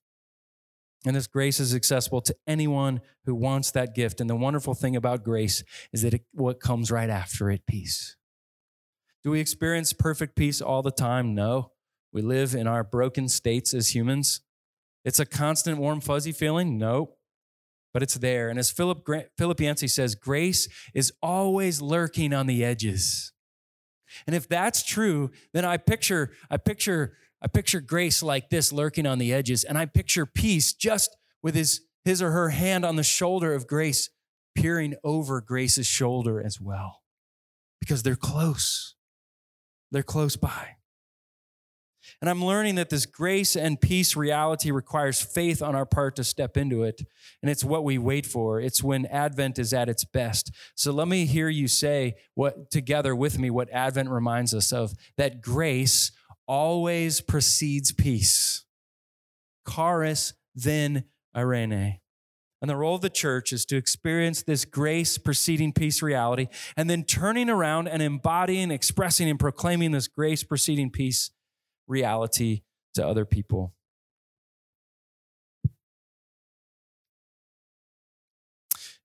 And 1.06 1.16
this 1.16 1.28
grace 1.28 1.60
is 1.60 1.74
accessible 1.74 2.22
to 2.22 2.36
anyone 2.46 3.02
who 3.26 3.34
wants 3.34 3.72
that 3.72 3.96
gift. 3.96 4.20
And 4.20 4.30
the 4.30 4.36
wonderful 4.36 4.74
thing 4.74 4.96
about 4.96 5.24
grace 5.24 5.64
is 5.94 6.02
that 6.02 6.14
it, 6.14 6.24
what 6.34 6.60
comes 6.60 6.92
right 6.92 7.10
after 7.10 7.50
it 7.50 7.66
peace. 7.66 8.18
Do 9.24 9.32
we 9.32 9.40
experience 9.40 9.94
perfect 9.94 10.36
peace 10.36 10.62
all 10.62 10.82
the 10.82 10.92
time? 10.92 11.36
No. 11.36 11.72
We 12.12 12.22
live 12.22 12.54
in 12.54 12.68
our 12.68 12.84
broken 12.84 13.30
states 13.30 13.74
as 13.74 13.96
humans. 13.96 14.42
It's 15.06 15.20
a 15.20 15.26
constant 15.26 15.78
warm, 15.78 16.02
fuzzy 16.02 16.32
feeling? 16.32 16.78
No. 16.78 17.16
But 17.94 18.04
it's 18.04 18.16
there. 18.16 18.50
And 18.50 18.60
as 18.60 18.70
Philip, 18.70 19.08
Philip 19.38 19.60
Yancey 19.60 19.88
says, 19.88 20.16
grace 20.16 20.68
is 20.94 21.12
always 21.22 21.82
lurking 21.82 22.34
on 22.34 22.46
the 22.46 22.64
edges. 22.64 23.32
And 24.28 24.36
if 24.36 24.48
that's 24.48 24.84
true, 24.84 25.32
then 25.54 25.66
I 25.66 25.78
picture, 25.78 26.32
I 26.50 26.58
picture, 26.58 27.18
I 27.42 27.48
picture 27.48 27.80
grace 27.80 28.22
like 28.22 28.50
this 28.50 28.72
lurking 28.72 29.06
on 29.06 29.20
the 29.20 29.34
edges, 29.34 29.64
and 29.64 29.78
I 29.78 29.86
picture 29.86 30.26
peace 30.26 30.74
just 30.74 31.16
with 31.42 31.56
his, 31.56 31.82
his 32.06 32.22
or 32.22 32.32
her 32.32 32.50
hand 32.50 32.86
on 32.86 32.96
the 32.96 33.04
shoulder 33.04 33.54
of 33.54 33.68
grace, 33.68 34.10
peering 34.56 34.96
over 35.04 35.42
Grace's 35.42 35.88
shoulder 35.88 36.42
as 36.44 36.60
well. 36.60 37.02
Because 37.80 38.04
they're 38.04 38.16
close. 38.16 38.96
They're 39.92 40.04
close 40.04 40.36
by. 40.36 40.76
And 42.22 42.30
I'm 42.30 42.44
learning 42.44 42.76
that 42.76 42.90
this 42.90 43.06
grace 43.06 43.56
and 43.56 43.80
peace 43.80 44.16
reality 44.16 44.72
requires 44.72 45.22
faith 45.22 45.62
on 45.62 45.76
our 45.76 45.86
part 45.86 46.16
to 46.18 46.24
step 46.24 46.58
into 46.58 46.84
it. 46.84 47.02
And 47.42 47.50
it's 47.50 47.64
what 47.64 47.84
we 47.84 47.98
wait 47.98 48.26
for. 48.26 48.60
It's 48.60 48.84
when 48.84 49.06
Advent 49.08 49.60
is 49.60 49.74
at 49.74 49.90
its 49.90 50.04
best. 50.04 50.52
So 50.76 50.92
let 50.92 51.08
me 51.08 51.26
hear 51.26 51.50
you 51.50 51.68
say 51.68 52.16
what 52.36 52.72
together 52.72 53.16
with 53.16 53.40
me 53.40 53.50
what 53.50 53.70
Advent 53.72 54.10
reminds 54.10 54.54
us 54.54 54.72
of 54.72 54.94
that 55.18 55.42
grace 55.42 56.12
always 56.48 57.22
precedes 57.22 57.92
peace. 57.92 58.66
Charis 59.70 60.34
then 60.56 61.06
eirene. 61.36 62.00
And 62.62 62.70
the 62.70 62.76
role 62.76 62.96
of 62.96 63.02
the 63.02 63.10
church 63.10 63.54
is 63.54 63.66
to 63.66 63.78
experience 63.78 64.44
this 64.44 64.66
grace 64.66 65.18
preceding 65.18 65.72
peace 65.72 66.02
reality 66.02 66.48
and 66.76 66.90
then 66.90 67.04
turning 67.06 67.50
around 67.50 67.88
and 67.88 68.02
embodying, 68.02 68.70
expressing, 68.70 69.30
and 69.30 69.40
proclaiming 69.40 69.92
this 69.92 70.08
grace 70.08 70.44
preceding 70.44 70.90
peace 70.90 71.32
reality 71.90 72.62
to 72.94 73.06
other 73.06 73.26
people. 73.26 73.74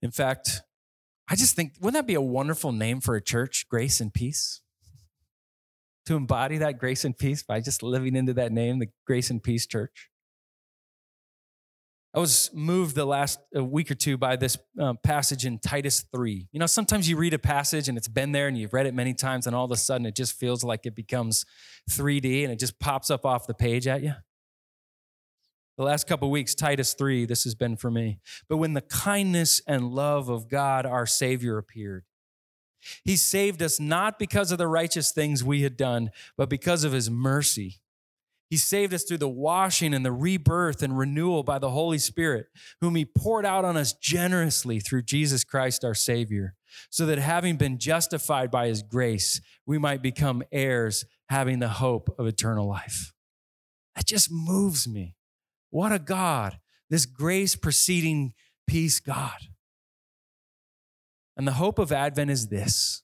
In 0.01 0.11
fact, 0.11 0.63
I 1.29 1.35
just 1.35 1.57
think, 1.57 1.73
wouldn't 1.81 1.95
that 1.95 2.07
be 2.07 2.15
a 2.15 2.21
wonderful 2.21 2.71
name 2.71 3.01
for 3.01 3.17
a 3.17 3.23
church? 3.23 3.67
Grace 3.69 4.01
and 4.01 4.13
peace? 4.13 4.61
To 6.07 6.17
embody 6.17 6.59
that 6.59 6.79
grace 6.79 7.05
and 7.05 7.17
peace 7.17 7.43
by 7.43 7.61
just 7.61 7.83
living 7.83 8.15
into 8.15 8.35
that 8.35 8.53
name, 8.53 8.79
the 8.79 8.89
Grace 9.07 9.31
and 9.31 9.43
Peace 9.43 9.67
Church. 9.67 10.11
I 12.15 12.21
was 12.21 12.49
moved 12.55 12.95
the 12.95 13.05
last 13.05 13.41
week 13.53 13.91
or 13.91 13.97
two 13.97 14.17
by 14.17 14.37
this 14.37 14.57
um, 14.79 14.99
passage 15.03 15.45
in 15.45 15.59
Titus 15.59 16.05
3. 16.15 16.47
You 16.53 16.61
know, 16.61 16.67
sometimes 16.67 17.09
you 17.09 17.17
read 17.17 17.35
a 17.35 17.41
passage 17.41 17.89
and 17.89 17.99
it's 17.99 18.07
been 18.07 18.31
there 18.31 18.47
and 18.47 18.57
you've 18.57 18.73
read 18.73 18.87
it 18.87 18.95
many 18.95 19.15
times, 19.15 19.49
and 19.49 19.57
all 19.57 19.65
of 19.65 19.73
a 19.73 19.77
sudden 19.77 20.07
it 20.07 20.15
just 20.15 20.39
feels 20.39 20.63
like 20.63 20.87
it 20.87 20.95
becomes 20.95 21.45
3D 21.91 22.45
and 22.45 22.53
it 22.53 22.61
just 22.61 22.79
pops 22.79 23.11
up 23.11 23.27
off 23.27 23.49
the 23.49 23.55
page 23.55 23.89
at 23.89 24.05
you. 24.05 24.13
The 25.77 25.83
last 25.83 26.07
couple 26.07 26.31
weeks, 26.31 26.55
Titus 26.55 26.95
3, 26.95 27.27
this 27.27 27.43
has 27.43 27.57
been 27.57 27.77
for 27.77 27.91
me. 27.91 28.21
But 28.49 28.59
when 28.59 28.75
the 28.75 28.81
kindness 28.81 29.61
and 29.67 29.91
love 29.91 30.29
of 30.29 30.49
God, 30.49 30.87
our 30.87 31.07
Savior, 31.07 31.59
appeared, 31.59 32.05
He 33.03 33.17
saved 33.17 33.61
us 33.61 33.81
not 33.81 34.21
because 34.21 34.53
of 34.53 34.59
the 34.59 34.69
righteous 34.69 35.11
things 35.11 35.43
we 35.43 35.63
had 35.63 35.77
done, 35.77 36.11
but 36.37 36.49
because 36.49 36.85
of 36.85 36.93
His 36.93 37.11
mercy 37.11 37.81
he 38.51 38.57
saved 38.57 38.93
us 38.93 39.05
through 39.05 39.19
the 39.19 39.29
washing 39.29 39.95
and 39.95 40.05
the 40.05 40.13
rebirth 40.13 40.83
and 40.83 40.97
renewal 40.97 41.43
by 41.43 41.59
the 41.59 41.71
Holy 41.71 41.99
Spirit, 41.99 42.47
whom 42.81 42.95
He 42.95 43.05
poured 43.05 43.47
out 43.47 43.65
on 43.65 43.77
us 43.77 43.93
generously 43.95 44.81
through 44.81 45.03
Jesus 45.03 45.45
Christ 45.45 45.85
our 45.85 45.95
Savior, 45.95 46.55
so 46.91 47.07
that 47.07 47.19
having 47.19 47.57
been 47.57 47.79
justified 47.79 48.51
by 48.51 48.69
His 48.69 48.83
grace, 48.83 49.41
we 49.67 49.79
might 49.79 50.03
become 50.03 50.43
heirs, 50.53 51.05
having 51.31 51.59
the 51.59 51.69
hope 51.69 52.15
of 52.19 52.27
eternal 52.27 52.69
life. 52.69 53.13
That 53.97 54.07
just 54.07 54.31
moves 54.31 54.87
me. 54.87 55.17
What 55.71 55.93
a 55.93 55.99
God, 55.99 56.59
this 56.91 57.07
grace 57.07 57.57
preceding 57.57 58.35
peace 58.67 59.01
God. 59.01 59.39
And 61.37 61.47
the 61.47 61.53
hope 61.53 61.79
of 61.79 61.91
Advent 61.91 62.31
is 62.31 62.49
this 62.49 63.03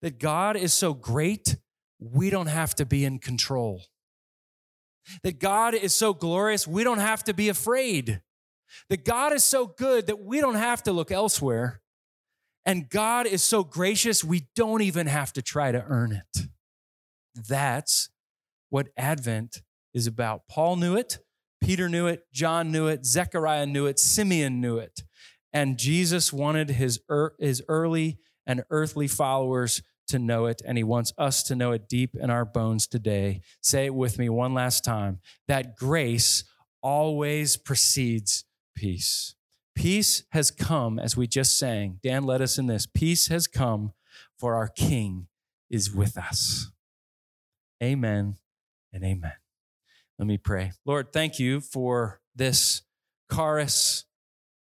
that 0.00 0.18
God 0.18 0.56
is 0.56 0.74
so 0.74 0.94
great, 0.94 1.56
we 2.10 2.30
don't 2.30 2.46
have 2.46 2.74
to 2.76 2.86
be 2.86 3.04
in 3.04 3.18
control. 3.18 3.82
That 5.22 5.38
God 5.40 5.74
is 5.74 5.94
so 5.94 6.14
glorious, 6.14 6.66
we 6.66 6.84
don't 6.84 6.98
have 6.98 7.24
to 7.24 7.34
be 7.34 7.48
afraid. 7.48 8.20
That 8.88 9.04
God 9.04 9.32
is 9.32 9.44
so 9.44 9.66
good 9.66 10.06
that 10.06 10.20
we 10.20 10.40
don't 10.40 10.54
have 10.54 10.82
to 10.84 10.92
look 10.92 11.10
elsewhere. 11.10 11.80
And 12.64 12.88
God 12.88 13.26
is 13.26 13.42
so 13.42 13.64
gracious, 13.64 14.22
we 14.22 14.46
don't 14.54 14.82
even 14.82 15.06
have 15.08 15.32
to 15.34 15.42
try 15.42 15.72
to 15.72 15.84
earn 15.88 16.12
it. 16.12 16.46
That's 17.34 18.10
what 18.70 18.88
Advent 18.96 19.62
is 19.92 20.06
about. 20.06 20.42
Paul 20.48 20.76
knew 20.76 20.96
it, 20.96 21.18
Peter 21.60 21.88
knew 21.88 22.06
it, 22.06 22.22
John 22.32 22.70
knew 22.70 22.86
it, 22.86 23.04
Zechariah 23.04 23.66
knew 23.66 23.86
it, 23.86 23.98
Simeon 23.98 24.60
knew 24.60 24.78
it. 24.78 25.02
And 25.52 25.76
Jesus 25.76 26.32
wanted 26.32 26.70
his, 26.70 27.00
er, 27.10 27.34
his 27.38 27.62
early 27.68 28.18
and 28.46 28.64
earthly 28.70 29.08
followers 29.08 29.82
to 30.12 30.18
know 30.18 30.46
it, 30.46 30.62
and 30.64 30.78
He 30.78 30.84
wants 30.84 31.12
us 31.18 31.42
to 31.44 31.56
know 31.56 31.72
it 31.72 31.88
deep 31.88 32.14
in 32.14 32.30
our 32.30 32.44
bones 32.44 32.86
today. 32.86 33.42
Say 33.60 33.86
it 33.86 33.94
with 33.94 34.18
me 34.18 34.28
one 34.28 34.54
last 34.54 34.84
time 34.84 35.20
that 35.48 35.76
grace 35.76 36.44
always 36.82 37.56
precedes 37.56 38.44
peace. 38.74 39.34
Peace 39.74 40.24
has 40.30 40.50
come, 40.50 40.98
as 40.98 41.16
we 41.16 41.26
just 41.26 41.58
sang. 41.58 41.98
Dan 42.02 42.24
led 42.24 42.42
us 42.42 42.58
in 42.58 42.66
this. 42.66 42.86
Peace 42.86 43.28
has 43.28 43.46
come, 43.46 43.92
for 44.38 44.54
our 44.54 44.68
King 44.68 45.26
is 45.70 45.94
with 45.94 46.16
us. 46.16 46.70
Amen 47.82 48.36
and 48.92 49.04
amen. 49.04 49.32
Let 50.18 50.28
me 50.28 50.38
pray. 50.38 50.72
Lord, 50.84 51.12
thank 51.12 51.38
you 51.38 51.60
for 51.60 52.20
this 52.36 52.82
charis 53.34 54.04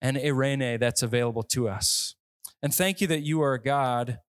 and 0.01 0.17
eirene 0.17 0.79
that's 0.79 1.03
available 1.03 1.43
to 1.43 1.69
us. 1.69 2.15
And 2.61 2.73
thank 2.73 3.01
you 3.01 3.07
that 3.07 3.21
you 3.21 3.41
are 3.41 3.53
a 3.53 3.61
God 3.61 4.19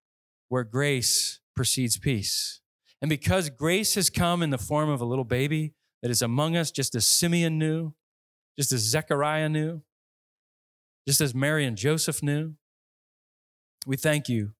where 0.48 0.64
grace 0.64 1.40
precedes 1.54 1.98
peace. 1.98 2.60
And 3.00 3.08
because 3.08 3.50
grace 3.50 3.94
has 3.94 4.10
come 4.10 4.42
in 4.42 4.50
the 4.50 4.58
form 4.58 4.88
of 4.88 5.00
a 5.00 5.04
little 5.04 5.24
baby 5.24 5.74
that 6.02 6.10
is 6.10 6.22
among 6.22 6.56
us, 6.56 6.70
just 6.70 6.94
as 6.94 7.06
Simeon 7.06 7.58
knew, 7.58 7.94
just 8.58 8.72
as 8.72 8.80
Zechariah 8.80 9.48
knew, 9.48 9.82
just 11.06 11.20
as 11.20 11.34
Mary 11.34 11.64
and 11.64 11.76
Joseph 11.76 12.22
knew, 12.22 12.54
we 13.86 13.96
thank 13.96 14.28
you 14.28 14.52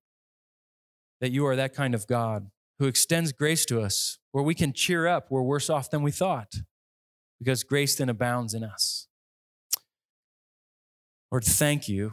that 1.20 1.32
you 1.32 1.44
are 1.46 1.56
that 1.56 1.74
kind 1.74 1.94
of 1.94 2.06
God 2.06 2.50
who 2.78 2.86
extends 2.86 3.32
grace 3.32 3.64
to 3.66 3.80
us 3.80 4.18
where 4.30 4.44
we 4.44 4.54
can 4.54 4.72
cheer 4.72 5.06
up, 5.06 5.30
we're 5.30 5.42
worse 5.42 5.68
off 5.68 5.90
than 5.90 6.02
we 6.02 6.12
thought, 6.12 6.52
because 7.38 7.64
grace 7.64 7.96
then 7.96 8.08
abounds 8.08 8.54
in 8.54 8.62
us. 8.62 9.08
Lord, 11.30 11.44
thank 11.44 11.88
you 11.88 12.12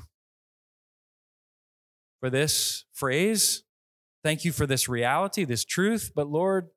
for 2.26 2.32
this 2.32 2.86
phrase 2.91 3.61
Thank 4.23 4.43
you 4.43 4.51
for 4.51 4.65
this 4.65 4.89
reality, 4.89 5.45
this 5.45 5.63
truth. 5.63 6.11
But 6.15 6.28
Lord, 6.28 6.69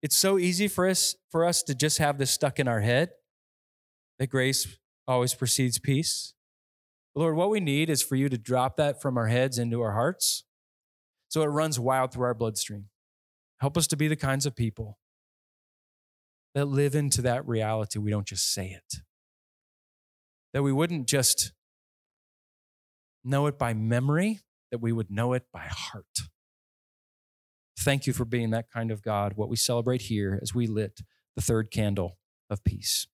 it's 0.00 0.16
so 0.16 0.38
easy 0.38 0.68
for 0.68 0.86
us 0.86 1.16
for 1.32 1.44
us 1.44 1.64
to 1.64 1.74
just 1.74 1.98
have 1.98 2.16
this 2.16 2.30
stuck 2.30 2.60
in 2.60 2.68
our 2.68 2.78
head 2.78 3.10
that 4.20 4.28
grace 4.28 4.78
always 5.08 5.34
precedes 5.34 5.80
peace. 5.80 6.34
Lord, 7.16 7.34
what 7.34 7.50
we 7.50 7.58
need 7.58 7.90
is 7.90 8.04
for 8.04 8.14
you 8.14 8.28
to 8.28 8.38
drop 8.38 8.76
that 8.76 9.02
from 9.02 9.18
our 9.18 9.26
heads 9.26 9.58
into 9.58 9.82
our 9.82 9.94
hearts 9.94 10.44
so 11.26 11.42
it 11.42 11.46
runs 11.46 11.80
wild 11.80 12.12
through 12.12 12.26
our 12.26 12.34
bloodstream. 12.34 12.84
Help 13.58 13.76
us 13.76 13.88
to 13.88 13.96
be 13.96 14.06
the 14.06 14.14
kinds 14.14 14.46
of 14.46 14.54
people 14.54 15.00
that 16.54 16.66
live 16.66 16.94
into 16.94 17.22
that 17.22 17.44
reality. 17.48 17.98
We 17.98 18.12
don't 18.12 18.28
just 18.28 18.54
say 18.54 18.68
it, 18.68 19.00
that 20.52 20.62
we 20.62 20.70
wouldn't 20.70 21.08
just 21.08 21.50
know 23.24 23.48
it 23.48 23.58
by 23.58 23.74
memory, 23.74 24.38
that 24.72 24.80
we 24.80 24.90
would 24.90 25.10
know 25.10 25.34
it 25.34 25.44
by 25.52 25.66
heart. 25.68 26.22
Thank 27.78 28.06
you 28.06 28.12
for 28.12 28.24
being 28.24 28.50
that 28.50 28.70
kind 28.72 28.90
of 28.90 29.02
God, 29.02 29.34
what 29.36 29.48
we 29.48 29.56
celebrate 29.56 30.02
here 30.02 30.38
as 30.42 30.54
we 30.54 30.66
lit 30.66 31.02
the 31.36 31.42
third 31.42 31.70
candle 31.70 32.16
of 32.50 32.64
peace. 32.64 33.06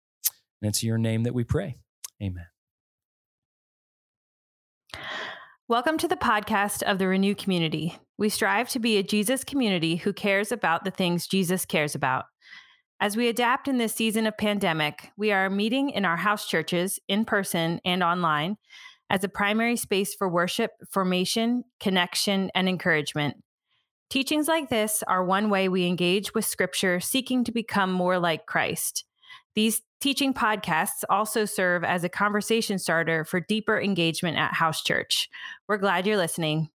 And 0.62 0.68
it's 0.68 0.82
your 0.82 0.98
name 0.98 1.24
that 1.24 1.34
we 1.34 1.44
pray. 1.44 1.76
Amen. 2.22 2.46
Welcome 5.66 5.98
to 5.98 6.08
the 6.08 6.16
podcast 6.16 6.82
of 6.84 6.98
the 6.98 7.08
Renew 7.08 7.34
community. 7.34 7.98
We 8.16 8.28
strive 8.28 8.68
to 8.70 8.78
be 8.78 8.96
a 8.96 9.02
Jesus 9.02 9.44
community 9.44 9.96
who 9.96 10.12
cares 10.12 10.52
about 10.52 10.84
the 10.84 10.90
things 10.90 11.26
Jesus 11.26 11.66
cares 11.66 11.94
about. 11.94 12.24
As 13.00 13.16
we 13.16 13.28
adapt 13.28 13.68
in 13.68 13.78
this 13.78 13.94
season 13.94 14.26
of 14.26 14.38
pandemic, 14.38 15.10
we 15.16 15.30
are 15.30 15.50
meeting 15.50 15.90
in 15.90 16.04
our 16.04 16.16
house 16.16 16.48
churches, 16.48 16.98
in 17.08 17.24
person 17.24 17.80
and 17.84 18.02
online, 18.02 18.56
as 19.10 19.24
a 19.24 19.28
primary 19.28 19.76
space 19.76 20.14
for 20.14 20.28
worship, 20.28 20.72
formation, 20.90 21.64
connection, 21.80 22.50
and 22.54 22.68
encouragement. 22.68 23.36
Teachings 24.10 24.48
like 24.48 24.70
this 24.70 25.02
are 25.06 25.24
one 25.24 25.50
way 25.50 25.68
we 25.68 25.86
engage 25.86 26.32
with 26.34 26.44
Scripture, 26.44 26.98
seeking 27.00 27.44
to 27.44 27.52
become 27.52 27.92
more 27.92 28.18
like 28.18 28.46
Christ. 28.46 29.04
These 29.54 29.82
teaching 30.00 30.32
podcasts 30.32 31.04
also 31.10 31.44
serve 31.44 31.84
as 31.84 32.04
a 32.04 32.08
conversation 32.08 32.78
starter 32.78 33.24
for 33.24 33.40
deeper 33.40 33.80
engagement 33.80 34.38
at 34.38 34.54
house 34.54 34.82
church. 34.82 35.28
We're 35.68 35.78
glad 35.78 36.06
you're 36.06 36.16
listening. 36.16 36.70